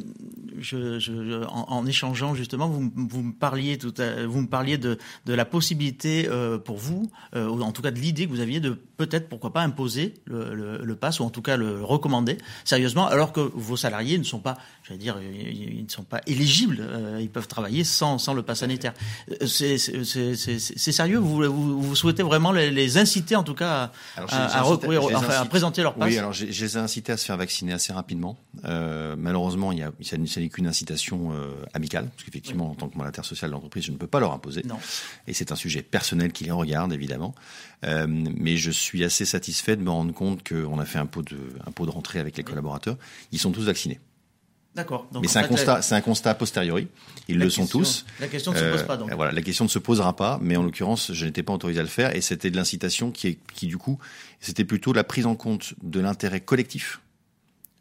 je, 0.59 1.45
en, 1.47 1.87
échangeant 1.87 2.35
justement, 2.35 2.69
vous, 2.69 2.90
vous, 2.95 3.23
me 3.23 3.33
parliez 3.33 3.78
tout 3.78 3.93
vous 4.26 4.40
me 4.40 4.47
parliez 4.47 4.78
de, 4.78 4.99
de 5.26 5.35
la 5.35 5.45
possibilité 5.45 6.28
euh, 6.28 6.59
pour 6.59 6.76
vous, 6.76 7.11
euh, 7.35 7.49
ou 7.49 7.62
en 7.62 7.73
tout 7.73 7.83
cas 7.83 7.90
de 7.90 7.99
l'idée 7.99 8.26
que 8.26 8.31
vous 8.31 8.40
aviez 8.40 8.61
de 8.61 8.71
peut-être 8.97 9.28
pourquoi 9.28 9.52
pas 9.52 9.62
imposer 9.62 10.14
le, 10.25 10.55
le, 10.55 10.78
le, 10.78 10.97
pass 10.97 11.21
ou 11.21 11.25
en 11.25 11.31
tout 11.31 11.43
cas 11.43 11.57
le 11.57 11.83
recommander 11.85 12.38
sérieusement, 12.64 13.07
alors 13.07 13.33
que 13.33 13.40
vos 13.40 13.76
salariés 13.76 14.19
ne 14.19 14.25
sont 14.25 14.40
pas, 14.40 14.59
j'allais 14.83 14.99
dire, 14.99 15.17
ils 15.23 15.85
ne 15.85 15.90
sont 15.90 16.02
pas 16.02 16.21
éligibles, 16.26 16.83
ils 17.21 17.31
peuvent 17.31 17.47
travailler 17.47 17.85
sans, 17.85 18.19
sans 18.19 18.35
le 18.35 18.43
pass 18.43 18.61
sanitaire. 18.61 18.95
C'est 19.47 19.78
sérieux? 19.78 21.19
Vous, 21.19 21.81
vous, 21.81 21.95
souhaitez 21.95 22.23
vraiment 22.23 22.52
les, 22.52 22.99
inciter 22.99 23.37
en 23.37 23.45
tout 23.45 23.55
cas 23.55 23.93
à, 24.17 24.61
à 24.61 25.45
présenter 25.45 25.83
leur 25.83 25.95
pass? 25.95 26.09
Oui, 26.09 26.19
alors 26.19 26.33
je 26.33 26.47
les 26.47 26.76
ai 26.76 26.81
incités 26.81 27.12
à 27.12 27.17
se 27.17 27.25
faire 27.25 27.37
vacciner 27.37 27.73
assez 27.73 27.93
rapidement. 27.93 28.37
Euh, 28.64 29.14
malheureusement, 29.38 29.73
il 29.73 29.78
y 29.78 29.83
a, 29.83 29.92
ça 30.02 30.16
n'est 30.16 30.49
qu'une 30.49 30.66
incitation 30.66 31.33
euh, 31.33 31.54
amicale, 31.73 32.09
parce 32.09 32.25
qu'effectivement, 32.25 32.71
en 32.71 32.75
tant 32.75 32.88
que 32.88 32.99
mandataire 32.99 33.25
social 33.25 33.50
de 33.50 33.54
l'entreprise, 33.54 33.85
je 33.85 33.92
ne 33.92 33.97
peux 33.97 34.07
pas 34.07 34.18
leur 34.18 34.33
imposer. 34.33 34.62
Non. 34.64 34.78
Et 35.28 35.33
c'est 35.33 35.52
un 35.52 35.57
sujet 35.57 35.83
personnel 35.83 36.33
qui 36.33 36.45
les 36.45 36.50
regarde, 36.50 36.92
évidemment. 36.92 37.35
Euh, 37.85 38.07
mais 38.09 38.57
je 38.57 38.71
suis 38.71 39.04
assez 39.04 39.25
satisfait 39.25 39.76
de 39.76 39.83
me 39.83 39.90
rendre 39.90 40.12
compte 40.12 40.47
qu'on 40.47 40.78
a 40.80 40.85
fait 40.85 40.99
un 40.99 41.07
pot 41.07 41.23
de, 41.23 41.38
un 41.64 41.71
pot 41.71 41.87
de 41.87 41.90
rentrée 41.90 42.18
avec 42.18 42.37
les 42.37 42.42
collaborateurs. 42.42 42.97
Ils 43.30 43.38
sont 43.38 43.52
tous 43.52 43.64
vaccinés. 43.64 44.00
D'accord. 44.75 45.09
Mais 45.21 45.28
c'est 45.28 45.38
un 45.38 45.49
constat, 45.49 45.83
c'est 45.83 45.95
un 45.95 46.00
constat 46.00 46.30
a 46.30 46.35
posteriori. 46.35 46.88
Ils 47.28 47.38
le 47.38 47.50
sont 47.50 47.66
tous. 47.66 48.04
La 48.21 48.28
question 48.28 48.52
ne 48.52 48.59
se 48.59 48.64
pose 48.64 48.83
pas 48.85 48.97
donc. 48.97 49.11
Euh, 49.11 49.14
voilà, 49.14 49.33
la 49.33 49.42
question 49.42 49.64
ne 49.64 49.71
se 49.71 49.78
posera 49.78 50.14
pas, 50.14 50.38
mais 50.42 50.57
en 50.57 50.62
l'occurrence, 50.62 51.12
je 51.12 51.25
n'étais 51.25 51.42
pas 51.42 51.52
autorisé 51.52 51.80
à 51.80 51.83
le 51.83 51.88
faire 51.88 52.14
et 52.14 52.21
c'était 52.21 52.50
de 52.50 52.57
l'incitation 52.57 53.11
qui, 53.11 53.28
est, 53.28 53.38
qui 53.54 53.66
du 53.66 53.76
coup, 53.76 53.99
c'était 54.40 54.64
plutôt 54.64 54.92
la 54.92 55.04
prise 55.04 55.26
en 55.26 55.35
compte 55.35 55.75
de 55.83 56.00
l'intérêt 56.00 56.40
collectif 56.40 57.00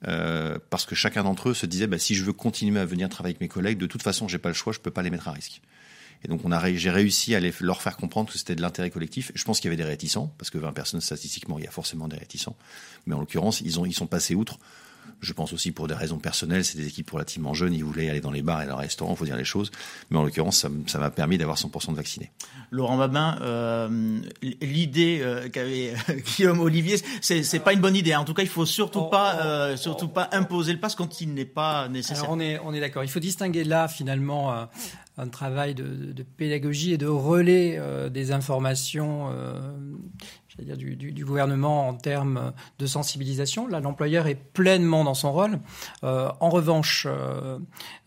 euh, 0.07 0.57
parce 0.69 0.85
que 0.85 0.95
chacun 0.95 1.23
d'entre 1.23 1.49
eux 1.49 1.53
se 1.53 1.65
disait 1.65 1.87
bah, 1.87 1.99
si 1.99 2.15
je 2.15 2.23
veux 2.23 2.33
continuer 2.33 2.79
à 2.79 2.85
venir 2.85 3.09
travailler 3.09 3.33
avec 3.33 3.41
mes 3.41 3.47
collègues, 3.47 3.77
de 3.77 3.87
toute 3.87 4.03
façon, 4.03 4.27
j'ai 4.27 4.37
pas 4.37 4.49
le 4.49 4.55
choix, 4.55 4.73
je 4.73 4.79
peux 4.79 4.91
pas 4.91 5.01
les 5.01 5.09
mettre 5.09 5.27
à 5.27 5.31
risque. 5.31 5.61
Et 6.23 6.27
donc, 6.27 6.41
j'ai 6.75 6.89
réussi 6.89 7.35
à 7.35 7.39
les, 7.39 7.53
leur 7.59 7.81
faire 7.81 7.95
comprendre 7.95 8.31
que 8.31 8.37
c'était 8.37 8.55
de 8.55 8.61
l'intérêt 8.61 8.89
collectif. 8.89 9.31
Je 9.35 9.43
pense 9.43 9.59
qu'il 9.59 9.67
y 9.67 9.69
avait 9.69 9.81
des 9.81 9.87
réticents, 9.87 10.33
parce 10.37 10.49
que 10.49 10.57
20 10.57 10.73
personnes, 10.73 11.01
statistiquement, 11.01 11.59
il 11.59 11.65
y 11.65 11.67
a 11.67 11.71
forcément 11.71 12.07
des 12.07 12.17
réticents. 12.17 12.55
Mais 13.05 13.13
en 13.13 13.19
l'occurrence, 13.19 13.61
ils, 13.61 13.79
ont, 13.79 13.85
ils 13.85 13.93
sont 13.93 14.07
passés 14.07 14.33
outre. 14.33 14.57
Je 15.19 15.33
pense 15.33 15.53
aussi 15.53 15.71
pour 15.71 15.87
des 15.87 15.95
raisons 15.95 16.19
personnelles, 16.19 16.63
c'est 16.63 16.77
des 16.77 16.87
équipes 16.87 17.09
relativement 17.09 17.53
jeunes, 17.53 17.73
ils 17.73 17.83
voulaient 17.83 18.09
aller 18.09 18.21
dans 18.21 18.31
les 18.31 18.41
bars 18.41 18.61
et 18.61 18.67
dans 18.67 18.77
les 18.77 18.83
restaurants, 18.83 19.15
faut 19.15 19.25
dire 19.25 19.35
les 19.35 19.43
choses. 19.43 19.71
Mais 20.09 20.17
en 20.17 20.23
l'occurrence, 20.23 20.65
ça 20.87 20.99
m'a 20.99 21.09
permis 21.09 21.37
d'avoir 21.37 21.57
100% 21.57 21.91
de 21.91 21.95
vaccinés. 21.95 22.31
Laurent 22.69 22.97
Babin, 22.97 23.37
euh, 23.41 24.19
l'idée 24.61 25.19
euh, 25.21 25.49
qu'avait 25.49 25.93
Guillaume 26.25 26.59
Olivier, 26.59 26.97
c'est 27.21 27.63
pas 27.63 27.73
une 27.73 27.81
bonne 27.81 27.95
idée. 27.95 28.15
En 28.15 28.25
tout 28.25 28.33
cas, 28.33 28.43
il 28.43 28.49
faut 28.49 28.65
surtout 28.65 28.99
oh, 28.99 29.09
pas, 29.09 29.35
oh, 29.35 29.45
euh, 29.45 29.77
surtout 29.77 30.07
pas 30.07 30.29
imposer 30.31 30.73
le 30.73 30.79
pass 30.79 30.95
quand 30.95 31.21
il 31.21 31.33
n'est 31.33 31.45
pas 31.45 31.87
nécessaire. 31.89 32.25
Alors 32.25 32.35
on 32.35 32.39
est, 32.39 32.59
on 32.59 32.73
est 32.73 32.79
d'accord. 32.79 33.03
Il 33.03 33.09
faut 33.09 33.19
distinguer 33.19 33.63
là 33.63 33.87
finalement 33.87 34.53
euh, 34.53 34.65
un 35.17 35.27
travail 35.27 35.73
de, 35.73 35.83
de, 35.83 36.23
pédagogie 36.23 36.93
et 36.93 36.97
de 36.97 37.07
relais 37.07 37.77
euh, 37.77 38.09
des 38.09 38.31
informations 38.31 39.31
c'est-à-dire 40.57 40.77
du, 40.77 40.95
du, 40.95 41.11
du, 41.11 41.23
gouvernement 41.23 41.87
en 41.87 41.93
termes 41.93 42.51
de 42.79 42.87
sensibilisation. 42.87 43.67
Là, 43.67 43.79
l'employeur 43.79 44.25
est 44.27 44.35
pleinement 44.35 45.03
dans 45.03 45.13
son 45.13 45.31
rôle. 45.31 45.59
Euh, 46.03 46.31
en 46.39 46.49
revanche, 46.49 47.05
euh, 47.07 47.59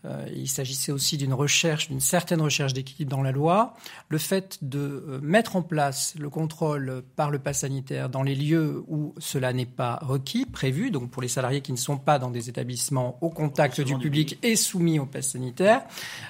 euh, 0.05 0.25
il 0.35 0.47
s'agissait 0.47 0.91
aussi 0.91 1.17
d'une 1.17 1.33
recherche, 1.33 1.87
d'une 1.89 1.99
certaine 1.99 2.41
recherche 2.41 2.73
d'équilibre 2.73 3.11
dans 3.11 3.21
la 3.21 3.31
loi. 3.31 3.75
Le 4.09 4.17
fait 4.17 4.57
de 4.61 4.79
euh, 4.79 5.19
mettre 5.21 5.55
en 5.55 5.61
place 5.61 6.15
le 6.17 6.29
contrôle 6.29 7.03
par 7.15 7.29
le 7.29 7.37
pass 7.37 7.59
sanitaire 7.59 8.09
dans 8.09 8.23
les 8.23 8.33
lieux 8.33 8.83
où 8.87 9.13
cela 9.19 9.53
n'est 9.53 9.67
pas 9.67 9.99
requis, 10.01 10.45
prévu, 10.45 10.89
donc 10.89 11.11
pour 11.11 11.21
les 11.21 11.27
salariés 11.27 11.61
qui 11.61 11.71
ne 11.71 11.77
sont 11.77 11.97
pas 11.97 12.17
dans 12.17 12.31
des 12.31 12.49
établissements 12.49 13.19
au 13.21 13.29
contact 13.29 13.79
du 13.81 13.95
public, 13.97 14.39
et 14.41 14.55
soumis 14.55 14.99
au 14.99 15.05
pass 15.05 15.29
sanitaire, 15.29 15.83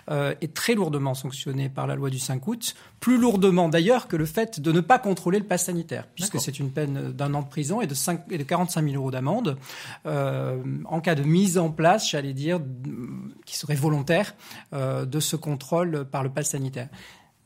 euh, 0.09 0.35
est 0.41 0.53
très 0.53 0.75
lourdement 0.75 1.13
sanctionné 1.13 1.69
par 1.69 1.87
la 1.87 1.95
loi 1.95 2.09
du 2.09 2.19
5 2.19 2.45
août, 2.47 2.75
plus 2.99 3.17
lourdement 3.17 3.69
d'ailleurs 3.69 4.07
que 4.07 4.17
le 4.17 4.25
fait 4.25 4.59
de 4.59 4.71
ne 4.71 4.81
pas 4.81 4.99
contrôler 4.99 5.39
le 5.39 5.45
pass 5.45 5.65
sanitaire 5.65 6.07
puisque 6.15 6.39
c'est 6.39 6.59
une 6.59 6.71
peine 6.71 7.11
d'un 7.11 7.33
an 7.33 7.41
de 7.41 7.47
prison 7.47 7.81
et 7.81 7.87
de, 7.87 7.93
5, 7.93 8.23
et 8.29 8.37
de 8.37 8.43
45 8.43 8.83
000 8.83 8.95
euros 8.95 9.11
d'amende 9.11 9.57
euh, 10.05 10.61
en 10.85 11.01
cas 11.01 11.15
de 11.15 11.23
mise 11.23 11.57
en 11.57 11.69
place, 11.69 12.09
j'allais 12.09 12.33
dire, 12.33 12.59
qui 13.45 13.57
serait 13.57 13.75
volontaire, 13.75 14.35
euh, 14.73 15.05
de 15.05 15.19
ce 15.19 15.35
contrôle 15.35 16.05
par 16.05 16.23
le 16.23 16.29
pass 16.29 16.49
sanitaire. 16.49 16.89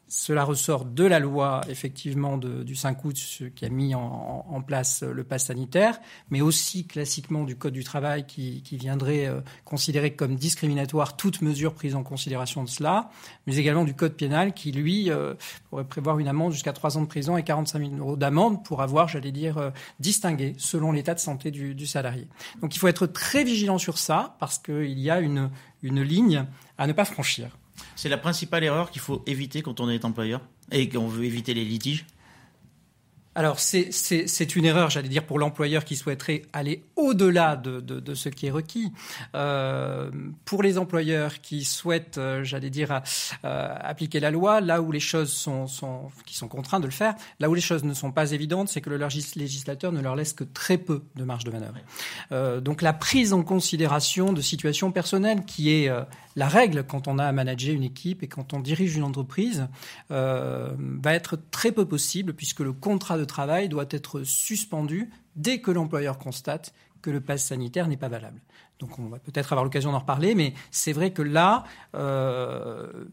Cela 0.08 0.44
ressort 0.44 0.86
de 0.86 1.04
la 1.04 1.20
loi, 1.20 1.62
effectivement, 1.68 2.38
du 2.38 2.76
5 2.76 3.04
août, 3.06 3.16
qui 3.56 3.66
a 3.66 3.70
mis 3.70 3.96
en, 3.96 4.62
place 4.66 5.04
le 5.04 5.24
pass 5.24 5.46
sanitaire, 5.46 6.00
mais 6.30 6.42
aussi 6.42 6.86
classiquement 6.86 7.44
du 7.44 7.56
Code 7.56 7.74
du 7.74 7.84
travail 7.84 8.26
qui, 8.26 8.62
viendrait 8.72 9.28
euh, 9.28 9.42
considérer 9.64 10.14
comme 10.14 10.36
discriminatoire 10.36 11.18
toute 11.18 11.42
mesure 11.42 11.74
prise 11.74 11.96
en 11.96 12.04
considération 12.04 12.64
de 12.64 12.70
cela, 12.70 13.10
mais 13.48 13.58
également 13.58 13.84
du 13.84 13.94
Code 13.94 14.14
pénal 14.14 14.54
qui, 14.54 14.72
lui, 14.72 15.10
euh, 15.10 15.34
pourrait 15.70 15.86
prévoir 15.86 16.20
une 16.20 16.28
amende 16.28 16.52
jusqu'à 16.52 16.74
3 16.74 16.98
ans 16.98 17.02
de 17.02 17.08
prison 17.08 17.38
et 17.38 17.44
45 17.44 17.80
000 17.80 17.96
euros 17.98 18.16
d'amende 18.16 18.64
pour 18.64 18.82
avoir, 18.82 19.08
j'allais 19.08 19.32
dire, 19.32 19.58
euh, 19.58 19.72
distingué 20.00 20.54
selon 20.58 20.92
l'état 20.92 21.14
de 21.14 21.20
santé 21.20 21.52
du, 21.52 21.88
salarié. 21.88 22.28
Donc 22.62 22.76
il 22.76 22.80
faut 22.80 22.88
être 22.88 23.08
très 23.08 23.44
vigilant 23.44 23.78
sur 23.78 23.98
ça, 23.98 24.36
parce 24.40 24.60
qu'il 24.60 25.00
y 25.00 25.10
a 25.10 25.20
une 25.20 25.50
ligne 25.84 26.46
à 26.78 26.88
ne 26.88 26.94
pas 26.94 27.06
franchir. 27.06 27.50
C'est 27.96 28.10
la 28.10 28.18
principale 28.18 28.64
erreur 28.64 28.92
qu'il 28.92 29.02
faut 29.02 29.24
éviter 29.26 29.62
quand 29.62 29.80
on 29.80 29.90
est 29.90 30.06
employeur 30.06 30.42
et 30.72 30.90
qu'on 30.90 31.08
veut 31.08 31.26
éviter 31.26 31.54
les 31.54 31.66
litiges 31.66 32.06
alors 33.36 33.60
c'est 33.60 34.56
une 34.56 34.66
erreur, 34.66 34.90
j'allais 34.90 35.10
dire, 35.10 35.26
pour 35.26 35.40
l'employeur 35.40 35.84
qui 35.84 35.96
souhaiterait 35.96 36.44
aller 36.54 36.84
au-delà 36.96 37.58
de, 37.58 37.82
de, 37.82 38.00
de, 38.00 38.14
ce 38.16 38.30
qui 38.30 38.48
est 38.48 38.52
requis. 38.52 38.92
Euh, 39.36 40.10
pour 40.46 40.64
les 40.64 40.78
employeurs 40.78 41.42
qui 41.42 41.66
souhaitent, 41.66 42.18
euh, 42.18 42.44
j'allais 42.44 42.70
dire, 42.70 43.02
euh, 43.44 43.76
appliquer 43.82 44.20
la 44.20 44.32
loi, 44.32 44.62
là 44.62 44.82
où 44.82 44.92
les 44.92 45.00
choses 45.00 45.32
sont, 45.32 45.68
sont, 45.68 46.10
qui 46.26 46.36
sont 46.36 46.48
contraints 46.48 46.80
de 46.80 46.86
le 46.86 46.92
faire, 46.92 47.16
là 47.40 47.50
où 47.50 47.54
les 47.54 47.62
choses 47.62 47.84
ne 47.84 47.94
sont 47.94 48.12
pas 48.12 48.32
évidentes, 48.32 48.70
c'est 48.70 48.82
que 48.82 48.90
le 48.90 48.98
législateur 49.36 49.92
ne 49.92 50.02
leur 50.02 50.16
laisse 50.16 50.34
que 50.34 50.44
très 50.44 50.78
peu 50.78 51.04
de 51.16 51.24
marge 51.24 51.44
de 51.44 51.52
manœuvre. 51.52 51.76
Euh, 52.32 52.62
donc 52.62 52.82
la 52.82 52.94
prise 52.94 53.34
en 53.34 53.44
considération 53.44 54.34
de 54.34 54.42
situations 54.42 54.92
personnelles, 54.92 55.44
qui 55.46 55.72
est 55.72 55.90
euh, 55.90 56.02
la 56.36 56.48
règle 56.48 56.84
quand 56.84 57.08
on 57.08 57.18
a 57.18 57.26
à 57.26 57.32
manager 57.32 57.74
une 57.74 57.84
équipe 57.84 58.24
et 58.24 58.28
quand 58.28 58.54
on 58.54 58.60
dirige 58.60 58.96
une 58.96 59.04
entreprise, 59.04 59.68
euh, 60.12 60.72
va 60.78 61.14
être 61.14 61.38
très 61.52 61.72
peu 61.72 61.86
possible 61.86 62.34
puisque 62.34 62.60
le 62.60 62.74
contrat 62.74 63.18
de 63.18 63.25
travail 63.26 63.70
doit 63.70 63.88
être 63.90 64.24
suspendu 64.24 65.10
dès 65.36 65.60
que 65.60 65.72
l'employeur 65.72 66.18
constate 66.18 66.74
que 67.02 67.12
le 67.12 67.22
pass 67.22 67.46
sanitaire 67.46 67.88
n'est 67.88 67.98
pas 67.98 68.08
valable. 68.08 68.42
Donc 68.80 69.00
on 69.00 69.08
va 69.08 69.20
peut-être 69.20 69.54
avoir 69.54 69.64
l'occasion 69.64 69.92
d'en 69.92 70.00
reparler, 70.00 70.36
mais 70.36 70.54
c'est 70.72 70.92
vrai 70.92 71.14
que 71.14 71.22
là, 71.22 71.64
euh, 71.96 73.06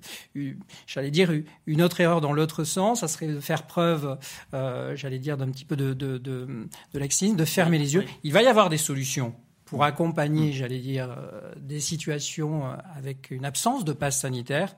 j'allais 0.87 1.11
dire 1.11 1.31
une 1.67 1.83
autre 1.83 2.01
erreur 2.01 2.21
dans 2.21 2.33
l'autre 2.33 2.65
sens, 2.65 3.01
ça 3.01 3.09
serait 3.09 3.29
de 3.29 3.39
faire 3.39 3.67
preuve, 3.67 4.19
euh, 4.55 4.97
j'allais 4.97 5.19
dire 5.19 5.37
d'un 5.37 5.51
petit 5.51 5.65
peu 5.65 5.77
de, 5.77 5.93
de, 5.93 6.19
de, 6.19 6.69
de 6.93 6.99
laxisme, 6.99 7.37
de 7.37 7.45
fermer 7.45 7.79
les 7.79 7.95
yeux. 7.95 8.05
Il 8.25 8.33
va 8.33 8.43
y 8.43 8.47
avoir 8.47 8.71
des 8.71 8.79
solutions 8.79 9.35
pour 9.67 9.85
accompagner, 9.85 10.53
j'allais 10.53 10.81
dire, 10.81 11.15
euh, 11.17 11.53
des 11.57 11.81
situations 11.81 12.65
avec 12.97 13.31
une 13.31 13.45
absence 13.45 13.85
de 13.85 13.93
passe 13.93 14.21
sanitaire, 14.21 14.75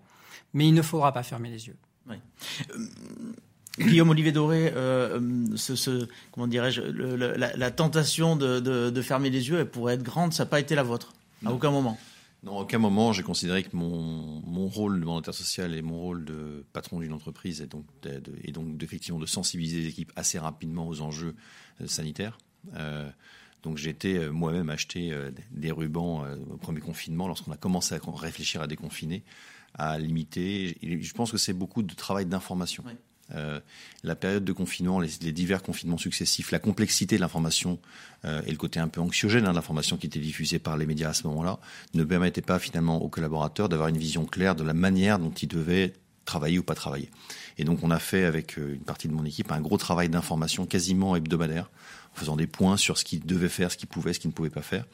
mais 0.52 0.68
il 0.68 0.74
ne 0.74 0.82
faudra 0.82 1.12
pas 1.12 1.22
fermer 1.22 1.50
les 1.50 1.66
yeux. 1.66 1.76
Oui. 2.08 2.16
Guillaume 3.78 4.10
Olivier 4.10 4.32
Doré, 4.32 4.72
euh, 4.74 5.20
ce, 5.56 5.74
ce, 5.74 6.06
comment 6.30 6.46
dirais-je, 6.46 6.80
la, 6.80 7.56
la, 7.56 7.70
tentation 7.70 8.36
de, 8.36 8.60
de, 8.60 8.90
de, 8.90 9.02
fermer 9.02 9.30
les 9.30 9.48
yeux, 9.48 9.58
elle 9.58 9.68
pourrait 9.68 9.94
être 9.94 10.02
grande. 10.02 10.32
Ça 10.32 10.44
n'a 10.44 10.50
pas 10.50 10.60
été 10.60 10.74
la 10.74 10.84
vôtre 10.84 11.12
à 11.44 11.52
aucun 11.52 11.70
moment. 11.70 11.98
Non, 12.44 12.58
à 12.58 12.62
aucun 12.62 12.78
moment, 12.78 13.12
j'ai 13.12 13.22
considéré 13.22 13.62
que 13.62 13.74
mon, 13.74 14.42
mon 14.46 14.68
rôle 14.68 15.00
de 15.00 15.04
mandataire 15.04 15.34
social 15.34 15.74
et 15.74 15.82
mon 15.82 15.98
rôle 15.98 16.24
de 16.24 16.64
patron 16.72 17.00
d'une 17.00 17.14
entreprise 17.14 17.62
est 17.62 17.66
donc, 17.66 17.84
de, 18.02 18.20
et 18.44 18.52
donc 18.52 18.82
effectivement 18.82 19.18
de 19.18 19.26
sensibiliser 19.26 19.80
les 19.80 19.88
équipes 19.88 20.12
assez 20.14 20.38
rapidement 20.38 20.86
aux 20.86 21.00
enjeux 21.00 21.34
euh, 21.80 21.86
sanitaires. 21.86 22.38
Euh, 22.74 23.08
donc 23.62 23.78
j'ai 23.78 23.90
été 23.90 24.18
euh, 24.18 24.30
moi-même 24.30 24.68
acheter 24.68 25.10
euh, 25.10 25.30
des 25.50 25.72
rubans 25.72 26.24
au 26.50 26.56
premier 26.58 26.80
confinement 26.80 27.28
lorsqu'on 27.28 27.52
a 27.52 27.56
commencé 27.56 27.94
à 27.94 27.98
réfléchir 28.14 28.60
à 28.60 28.66
déconfiner, 28.66 29.24
à 29.72 29.98
limiter. 29.98 30.76
Et 30.82 31.00
je 31.00 31.14
pense 31.14 31.32
que 31.32 31.38
c'est 31.38 31.54
beaucoup 31.54 31.82
de 31.82 31.94
travail 31.94 32.26
d'information. 32.26 32.84
Oui. 32.86 32.92
Euh, 33.34 33.60
la 34.02 34.14
période 34.14 34.44
de 34.44 34.52
confinement, 34.52 35.00
les, 35.00 35.08
les, 35.22 35.32
divers 35.32 35.62
confinements 35.62 35.96
successifs, 35.96 36.50
la 36.50 36.58
complexité 36.58 37.16
de 37.16 37.22
l'information 37.22 37.78
euh, 38.26 38.42
et 38.46 38.50
le 38.50 38.58
côté 38.58 38.80
un 38.80 38.88
peu 38.88 39.00
anxiogène 39.00 39.46
hein, 39.46 39.50
de 39.50 39.56
l'information 39.56 39.96
qui 39.96 40.06
était 40.06 40.18
diffusée 40.18 40.58
par 40.58 40.76
les 40.76 40.84
médias 40.84 41.08
à 41.08 41.14
ce 41.14 41.26
moment-là 41.28 41.58
ne 41.94 42.04
permettait 42.04 42.42
pas 42.42 42.58
finalement 42.58 43.02
aux 43.02 43.08
collaborateurs 43.08 43.70
d'avoir 43.70 43.88
une 43.88 43.96
vision 43.96 44.26
claire 44.26 44.54
de 44.54 44.62
la 44.62 44.74
manière 44.74 45.18
dont 45.18 45.30
ils 45.30 45.48
devaient 45.48 45.94
travailler 46.26 46.58
ou 46.58 46.62
pas 46.62 46.74
travailler. 46.74 47.10
Et 47.56 47.64
donc 47.64 47.82
on 47.82 47.90
a 47.90 47.98
fait 47.98 48.24
avec 48.24 48.58
euh, 48.58 48.74
une 48.74 48.84
partie 48.84 49.08
de 49.08 49.14
mon 49.14 49.24
équipe 49.24 49.50
un 49.52 49.60
gros 49.60 49.78
travail 49.78 50.10
d'information 50.10 50.66
quasiment 50.66 51.16
hebdomadaire, 51.16 51.70
en 52.14 52.18
faisant 52.18 52.36
des 52.36 52.46
points 52.46 52.76
sur 52.76 52.98
ce 52.98 53.04
qu'ils 53.04 53.24
devaient 53.24 53.48
faire, 53.48 53.72
ce 53.72 53.78
qu'ils 53.78 53.88
pouvaient, 53.88 54.12
ce 54.12 54.20
qu'ils 54.20 54.30
ne 54.30 54.34
pouvaient 54.34 54.50
pas 54.50 54.62
faire. 54.62 54.84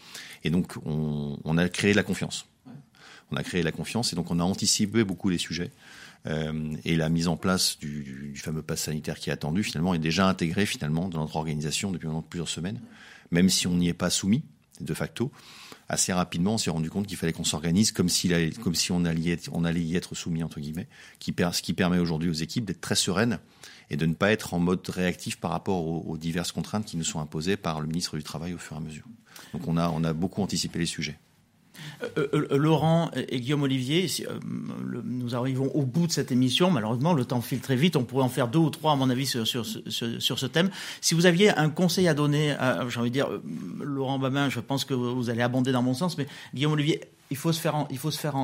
Et 0.45 0.51
donc 0.51 0.75
on, 0.87 1.37
on 1.45 1.59
a 1.59 1.69
créé 1.69 1.91
de 1.91 1.97
la 1.97 2.05
confiance. 2.05 2.47
On 3.33 3.37
a 3.37 3.43
créé 3.43 3.63
la 3.63 3.73
confiance 3.73 4.13
et 4.13 4.17
donc 4.17 4.31
on 4.31 4.39
a 4.39 4.45
anticipé 4.45 5.03
beaucoup 5.03 5.29
les 5.29 5.39
sujets. 5.39 5.71
Euh, 6.27 6.75
et 6.85 6.97
la 6.97 7.09
mise 7.09 7.29
en 7.29 7.37
place 7.37 7.79
du, 7.79 8.35
fameux 8.37 8.63
pass 8.63 8.83
sanitaire 8.83 9.19
qui 9.19 9.31
est 9.31 9.33
attendu 9.33 9.63
finalement 9.63 9.95
est 9.95 9.99
déjà 9.99 10.29
intégré 10.29 10.67
finalement 10.67 11.09
dans 11.09 11.21
notre 11.21 11.37
organisation 11.37 11.91
depuis 11.91 12.07
maintenant 12.07 12.23
plusieurs 12.23 12.49
semaines, 12.49 12.81
même 13.31 13.49
si 13.49 13.67
on 13.67 13.75
n'y 13.75 13.89
est 13.89 13.95
pas 13.95 14.11
soumis 14.11 14.45
de 14.81 14.95
facto. 14.95 15.31
assez 15.89 16.13
rapidement, 16.13 16.55
on 16.55 16.59
s'est 16.59 16.71
rendu 16.71 16.89
compte 16.89 17.07
qu'il 17.07 17.17
fallait 17.17 17.33
qu'on 17.33 17.45
s'organise 17.45 17.93
comme, 17.93 18.09
si 18.09 18.33
on 18.91 19.05
allait, 19.05 19.31
être, 19.31 19.51
on 19.53 19.65
allait 19.65 19.83
y 19.83 19.97
être 19.97 20.15
soumis, 20.15 20.43
entre 20.43 20.61
guillemets, 20.61 20.89
qui, 21.19 21.35
ce 21.53 21.63
qui 21.63 21.75
permet 21.75 21.99
aujourd'hui 21.99 22.31
aux 22.31 22.35
équipes 22.35 22.65
d'être 22.65 22.81
très 22.81 22.95
sereines 22.95 23.39
et 23.91 23.97
de 23.97 24.07
ne 24.07 24.15
pas 24.15 24.31
être 24.31 24.55
en 24.55 24.59
mode 24.59 24.87
réactif 24.89 25.39
par 25.39 25.51
rapport 25.51 25.87
aux, 25.87 26.17
diverses 26.17 26.53
contraintes 26.53 26.87
qui 26.87 26.97
nous 26.97 27.05
sont 27.05 27.21
imposées 27.21 27.57
par 27.57 27.81
le 27.81 27.89
ministre 27.89 28.17
du 28.17 28.23
Travail 28.23 28.55
au 28.55 28.59
fur 28.59 28.77
et 28.77 28.79
à 28.79 28.81
mesure. 28.81 29.05
Donc 29.53 29.67
on 29.69 29.77
a, 29.77 29.91
on 29.91 30.05
a 30.05 30.13
beaucoup 30.13 30.43
anticipé 30.43 30.79
les 30.79 30.87
sujets. 30.87 31.19
Euh, 32.19 32.27
euh, 32.35 32.57
Laurent 32.57 33.11
et 33.15 33.41
Guillaume 33.41 33.63
Olivier, 33.63 34.07
euh, 34.21 34.39
nous 35.05 35.35
arrivons 35.35 35.71
au 35.75 35.83
bout 35.83 36.07
de 36.07 36.13
cette 36.13 36.33
émission. 36.33 36.71
Malheureusement, 36.71 37.13
le 37.13 37.25
temps 37.25 37.41
file 37.41 37.61
très 37.61 37.77
vite. 37.77 37.97
On 37.97 38.05
pourrait 38.05 38.25
en 38.25 38.29
faire 38.29 38.49
deux 38.49 38.59
ou 38.59 38.71
trois, 38.71 38.93
à 38.93 38.97
mon 38.97 39.11
avis, 39.11 39.27
sur, 39.27 39.47
ce 39.47 40.47
thème. 40.47 40.71
Si 41.01 41.15
vous 41.15 41.27
aviez 41.27 41.51
un 41.51 41.71
conseil 41.71 42.09
à 42.09 42.15
donner, 42.15 42.57
j'ai 42.89 43.01
envie 43.01 43.11
de 43.11 43.15
dire, 43.15 43.29
Laurent 43.81 44.19
Babin, 44.19 44.49
je 44.49 44.61
pense 44.61 44.85
que 44.85 44.95
vous 44.95 45.31
allez 45.31 45.43
abonder 45.43 45.73
dans 45.73 45.83
mon 45.83 45.95
sens, 45.95 46.17
mais 46.19 46.27
Guillaume 46.55 46.73
Olivier, 46.73 47.01
il 47.31 47.37
faut 47.37 47.53
se 47.53 47.61
faire, 47.61 47.87
il 47.91 47.99
faut 47.99 48.11
se 48.11 48.19
faire 48.19 48.37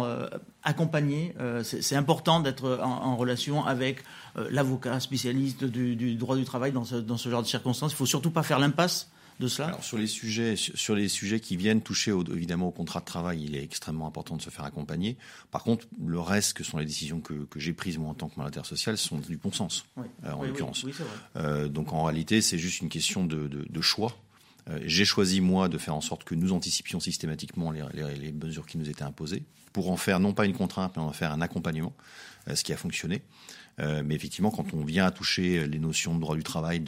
accompagner. 0.62 1.34
c'est 1.62 1.96
important 1.96 2.40
d'être 2.40 2.80
en, 2.82 3.16
relation 3.16 3.64
avec 3.64 4.02
l'avocat 4.50 5.00
spécialiste 5.00 5.64
du, 5.64 6.14
droit 6.14 6.36
du 6.36 6.44
travail 6.44 6.72
dans 6.72 6.84
ce, 6.84 6.96
dans 6.96 7.16
ce 7.16 7.28
genre 7.28 7.42
de 7.42 7.48
circonstances. 7.48 7.92
Il 7.92 7.96
faut 7.96 8.06
surtout 8.06 8.30
pas 8.30 8.42
faire 8.42 8.58
l'impasse 8.58 9.10
de 9.40 9.48
cela 9.48 9.68
Alors 9.68 9.84
sur 9.84 9.98
les 9.98 10.06
sujets, 10.06 10.56
sur 10.56 10.94
les 10.94 11.08
sujets 11.08 11.40
qui 11.40 11.56
viennent 11.56 11.82
toucher 11.82 12.12
évidemment 12.32 12.68
au 12.68 12.72
contrat 12.72 13.00
de 13.00 13.04
travail, 13.04 13.42
il 13.44 13.56
est 13.56 13.62
extrêmement 13.62 14.06
important 14.06 14.36
de 14.36 14.42
se 14.42 14.50
faire 14.50 14.64
accompagner. 14.64 15.16
Par 15.50 15.62
contre, 15.62 15.86
le 16.04 16.18
reste, 16.20 16.54
que 16.54 16.64
sont 16.64 16.78
les 16.78 16.86
décisions 16.86 17.20
que, 17.20 17.34
que 17.44 17.60
j'ai 17.60 17.72
prises 17.72 17.98
moi 17.98 18.10
en 18.10 18.14
tant 18.14 18.28
que 18.28 18.38
mandataire 18.38 18.66
social, 18.66 18.96
sont 18.96 19.18
du 19.18 19.36
bon 19.36 19.52
sens, 19.52 19.86
euh, 19.98 20.32
en 20.32 20.42
l'occurrence. 20.44 20.84
Oui, 20.84 20.92
euh, 21.36 21.68
donc 21.68 21.92
en 21.92 22.04
réalité, 22.04 22.40
c'est 22.40 22.58
juste 22.58 22.80
une 22.80 22.88
question 22.88 23.24
de, 23.24 23.48
de, 23.48 23.66
de 23.68 23.80
choix. 23.80 24.16
Euh, 24.68 24.80
j'ai 24.84 25.04
choisi 25.04 25.40
moi 25.40 25.68
de 25.68 25.78
faire 25.78 25.94
en 25.94 26.00
sorte 26.00 26.24
que 26.24 26.34
nous 26.34 26.52
anticipions 26.52 27.00
systématiquement 27.00 27.70
les, 27.70 28.32
mesures 28.32 28.66
qui 28.66 28.78
nous 28.78 28.88
étaient 28.88 29.02
imposées, 29.02 29.42
pour 29.72 29.90
en 29.90 29.96
faire 29.96 30.20
non 30.20 30.32
pas 30.32 30.44
une 30.44 30.54
contrainte, 30.54 30.94
mais 30.96 31.02
en 31.02 31.12
faire 31.12 31.32
un 31.32 31.40
accompagnement, 31.40 31.94
euh, 32.48 32.54
ce 32.54 32.64
qui 32.64 32.72
a 32.72 32.76
fonctionné. 32.76 33.22
Euh, 33.78 34.02
mais 34.04 34.14
effectivement, 34.14 34.50
quand 34.50 34.72
on 34.72 34.84
vient 34.84 35.04
à 35.04 35.10
toucher 35.10 35.66
les 35.66 35.78
notions 35.78 36.14
de 36.14 36.20
droit 36.20 36.34
du 36.34 36.42
travail, 36.42 36.82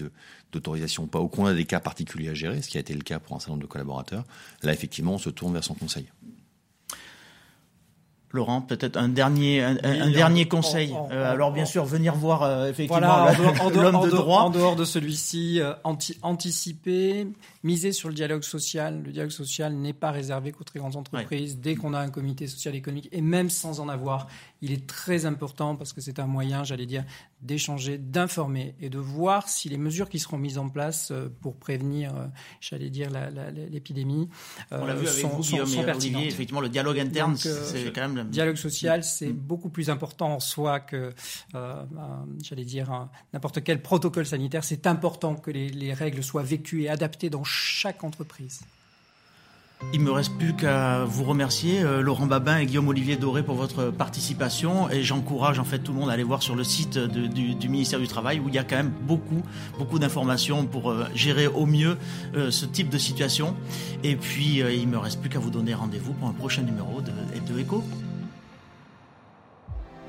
d'autorisation 0.52 1.06
pas, 1.06 1.20
ou 1.20 1.28
qu'on 1.28 1.46
a 1.46 1.54
des 1.54 1.66
cas 1.66 1.80
particuliers 1.80 2.30
à 2.30 2.34
gérer, 2.34 2.62
ce 2.62 2.68
qui 2.68 2.78
a 2.78 2.80
été 2.80 2.94
le 2.94 3.02
cas 3.02 3.18
pour 3.18 3.36
un 3.36 3.40
certain 3.40 3.52
nombre 3.52 3.62
de 3.62 3.68
collaborateurs, 3.68 4.24
là, 4.62 4.72
effectivement, 4.72 5.14
on 5.14 5.18
se 5.18 5.30
tourne 5.30 5.52
vers 5.52 5.64
son 5.64 5.74
conseil. 5.74 6.06
Laurent, 8.32 8.60
peut-être 8.60 8.98
un 8.98 9.08
dernier, 9.08 9.62
un, 9.62 10.10
dernier 10.10 10.46
conseil. 10.46 10.94
Euh, 11.10 11.32
alors 11.32 11.50
bien 11.50 11.64
sûr, 11.64 11.86
venir 11.86 12.14
voir 12.14 12.42
euh, 12.42 12.68
effectivement 12.68 13.26
l'homme 13.74 14.04
de 14.04 14.10
droit. 14.10 14.42
En 14.42 14.50
dehors 14.50 14.76
de 14.76 14.84
celui-ci, 14.84 15.60
euh, 15.60 15.72
anticiper, 16.22 17.26
miser 17.62 17.92
sur 17.92 18.10
le 18.10 18.14
dialogue 18.14 18.42
social. 18.42 19.02
Le 19.02 19.12
dialogue 19.12 19.32
social 19.32 19.72
n'est 19.72 19.94
pas 19.94 20.10
réservé 20.10 20.52
qu'aux 20.52 20.64
très 20.64 20.78
grandes 20.78 20.96
entreprises. 20.96 21.58
Dès 21.58 21.74
qu'on 21.74 21.94
a 21.94 22.00
un 22.00 22.10
comité 22.10 22.46
social 22.46 22.74
économique, 22.74 23.08
et 23.12 23.22
même 23.22 23.48
sans 23.48 23.80
en 23.80 23.88
avoir, 23.88 24.26
il 24.60 24.72
est 24.72 24.86
très 24.86 25.24
important 25.24 25.74
parce 25.74 25.94
que 25.94 26.02
c'est 26.02 26.18
un 26.18 26.26
moyen, 26.26 26.64
j'allais 26.64 26.86
dire, 26.86 27.04
d'échanger, 27.40 27.96
d'informer 27.96 28.74
et 28.80 28.90
de 28.90 28.98
voir 28.98 29.48
si 29.48 29.70
les 29.70 29.78
mesures 29.78 30.10
qui 30.10 30.18
seront 30.18 30.36
mises 30.36 30.58
en 30.58 30.68
place 30.68 31.12
pour 31.40 31.56
prévenir, 31.56 32.12
j'allais 32.60 32.90
dire, 32.90 33.08
l'épidémie, 33.70 34.28
On 34.70 34.84
l'a 34.84 34.94
vu 34.94 35.06
avec 35.06 35.20
sont, 35.20 35.28
vous, 35.28 35.42
sont, 35.42 35.64
sont 35.64 35.84
pertinentes. 35.84 36.24
effectivement, 36.24 36.60
le 36.60 36.68
dialogue 36.68 36.98
interne, 36.98 37.36
c'est 37.36 37.90
quand 37.94 38.06
même... 38.08 38.17
Le 38.24 38.30
dialogue 38.30 38.56
social, 38.56 39.04
c'est 39.04 39.28
mm. 39.28 39.36
beaucoup 39.36 39.68
plus 39.68 39.90
important 39.90 40.34
en 40.34 40.40
soi 40.40 40.80
que, 40.80 41.12
j'allais 42.42 42.64
dire, 42.64 43.08
n'importe 43.32 43.62
quel 43.62 43.82
protocole 43.82 44.26
sanitaire. 44.26 44.64
C'est 44.64 44.86
important 44.86 45.34
que 45.34 45.50
les, 45.50 45.68
les 45.68 45.92
règles 45.92 46.22
soient 46.22 46.42
vécues 46.42 46.82
et 46.82 46.88
adaptées 46.88 47.30
dans 47.30 47.44
chaque 47.44 48.04
entreprise. 48.04 48.60
Il 49.94 50.00
me 50.00 50.10
reste 50.10 50.36
plus 50.36 50.54
qu'à 50.54 51.04
vous 51.04 51.24
remercier, 51.24 51.80
euh, 51.82 52.02
Laurent 52.02 52.26
Babin 52.26 52.58
et 52.58 52.66
Guillaume 52.66 52.88
Olivier 52.88 53.16
Doré, 53.16 53.42
pour 53.42 53.54
votre 53.54 53.90
participation. 53.90 54.90
Et 54.90 55.02
j'encourage 55.02 55.58
en 55.58 55.64
fait 55.64 55.78
tout 55.78 55.92
le 55.92 55.98
monde 56.00 56.10
à 56.10 56.12
aller 56.12 56.24
voir 56.24 56.42
sur 56.42 56.56
le 56.56 56.64
site 56.64 56.98
du, 56.98 57.68
ministère 57.68 58.00
du 58.00 58.08
Travail 58.08 58.40
où 58.40 58.48
il 58.48 58.54
y 58.54 58.58
a 58.58 58.64
quand 58.64 58.76
même 58.76 58.92
beaucoup, 59.02 59.42
beaucoup 59.78 59.98
d'informations 59.98 60.66
pour 60.66 60.90
euh, 60.90 61.04
gérer 61.14 61.46
au 61.46 61.64
mieux 61.64 61.96
euh, 62.34 62.50
ce 62.50 62.66
type 62.66 62.88
de 62.90 62.98
situation. 62.98 63.54
Et 64.02 64.16
puis, 64.16 64.58
il 64.58 64.88
me 64.88 64.98
reste 64.98 65.20
plus 65.20 65.30
qu'à 65.30 65.38
vous 65.38 65.50
donner 65.50 65.74
rendez-vous 65.74 66.12
pour 66.12 66.28
un 66.28 66.32
prochain 66.32 66.62
numéro 66.62 67.00
de 67.00 67.12
Hebdo 67.34 67.58
Echo. 67.58 67.84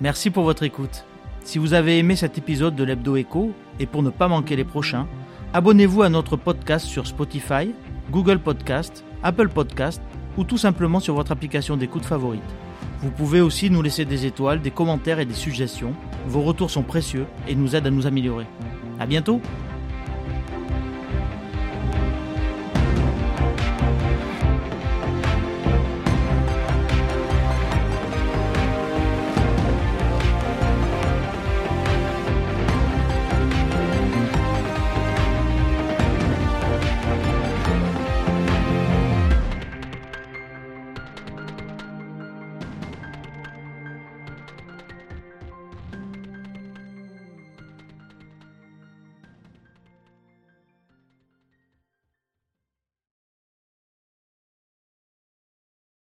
Merci 0.02 0.30
pour 0.30 0.44
votre 0.44 0.64
écoute. 0.64 1.06
Si 1.44 1.58
vous 1.58 1.74
avez 1.74 1.98
aimé 1.98 2.16
cet 2.16 2.38
épisode 2.38 2.76
de 2.76 2.84
l'Hebdo 2.84 3.16
Echo 3.16 3.54
et 3.80 3.86
pour 3.86 4.04
ne 4.04 4.10
pas 4.10 4.28
manquer 4.28 4.56
les 4.56 4.64
prochains, 4.64 5.08
abonnez-vous 5.54 6.04
à 6.04 6.10
notre 6.10 6.38
podcast 6.38 6.86
sur 6.86 7.08
Spotify, 7.08 7.74
Google 8.12 8.40
Podcast 8.40 9.04
Apple 9.24 9.50
Podcast 9.50 10.02
ou 10.38 10.44
tout 10.44 10.58
simplement 10.58 11.00
sur 11.00 11.16
votre 11.16 11.32
application 11.32 11.76
d'écoute 11.76 12.06
favorite. 12.06 12.42
Vous 13.02 13.12
pouvez 13.12 13.42
aussi 13.42 13.70
nous 13.70 13.82
laisser 13.82 14.06
des 14.06 14.26
étoiles, 14.26 14.62
des 14.62 14.72
commentaires 14.72 15.20
et 15.20 15.26
des 15.26 15.34
suggestions. 15.34 15.94
Vos 16.28 16.42
retours 16.42 16.70
sont 16.70 16.84
précieux 16.84 17.26
et 17.48 17.56
nous 17.56 17.76
aident 17.76 17.88
à 17.88 17.92
nous 17.92 18.08
améliorer. 18.08 18.46
À 19.00 19.06
bientôt! 19.06 19.42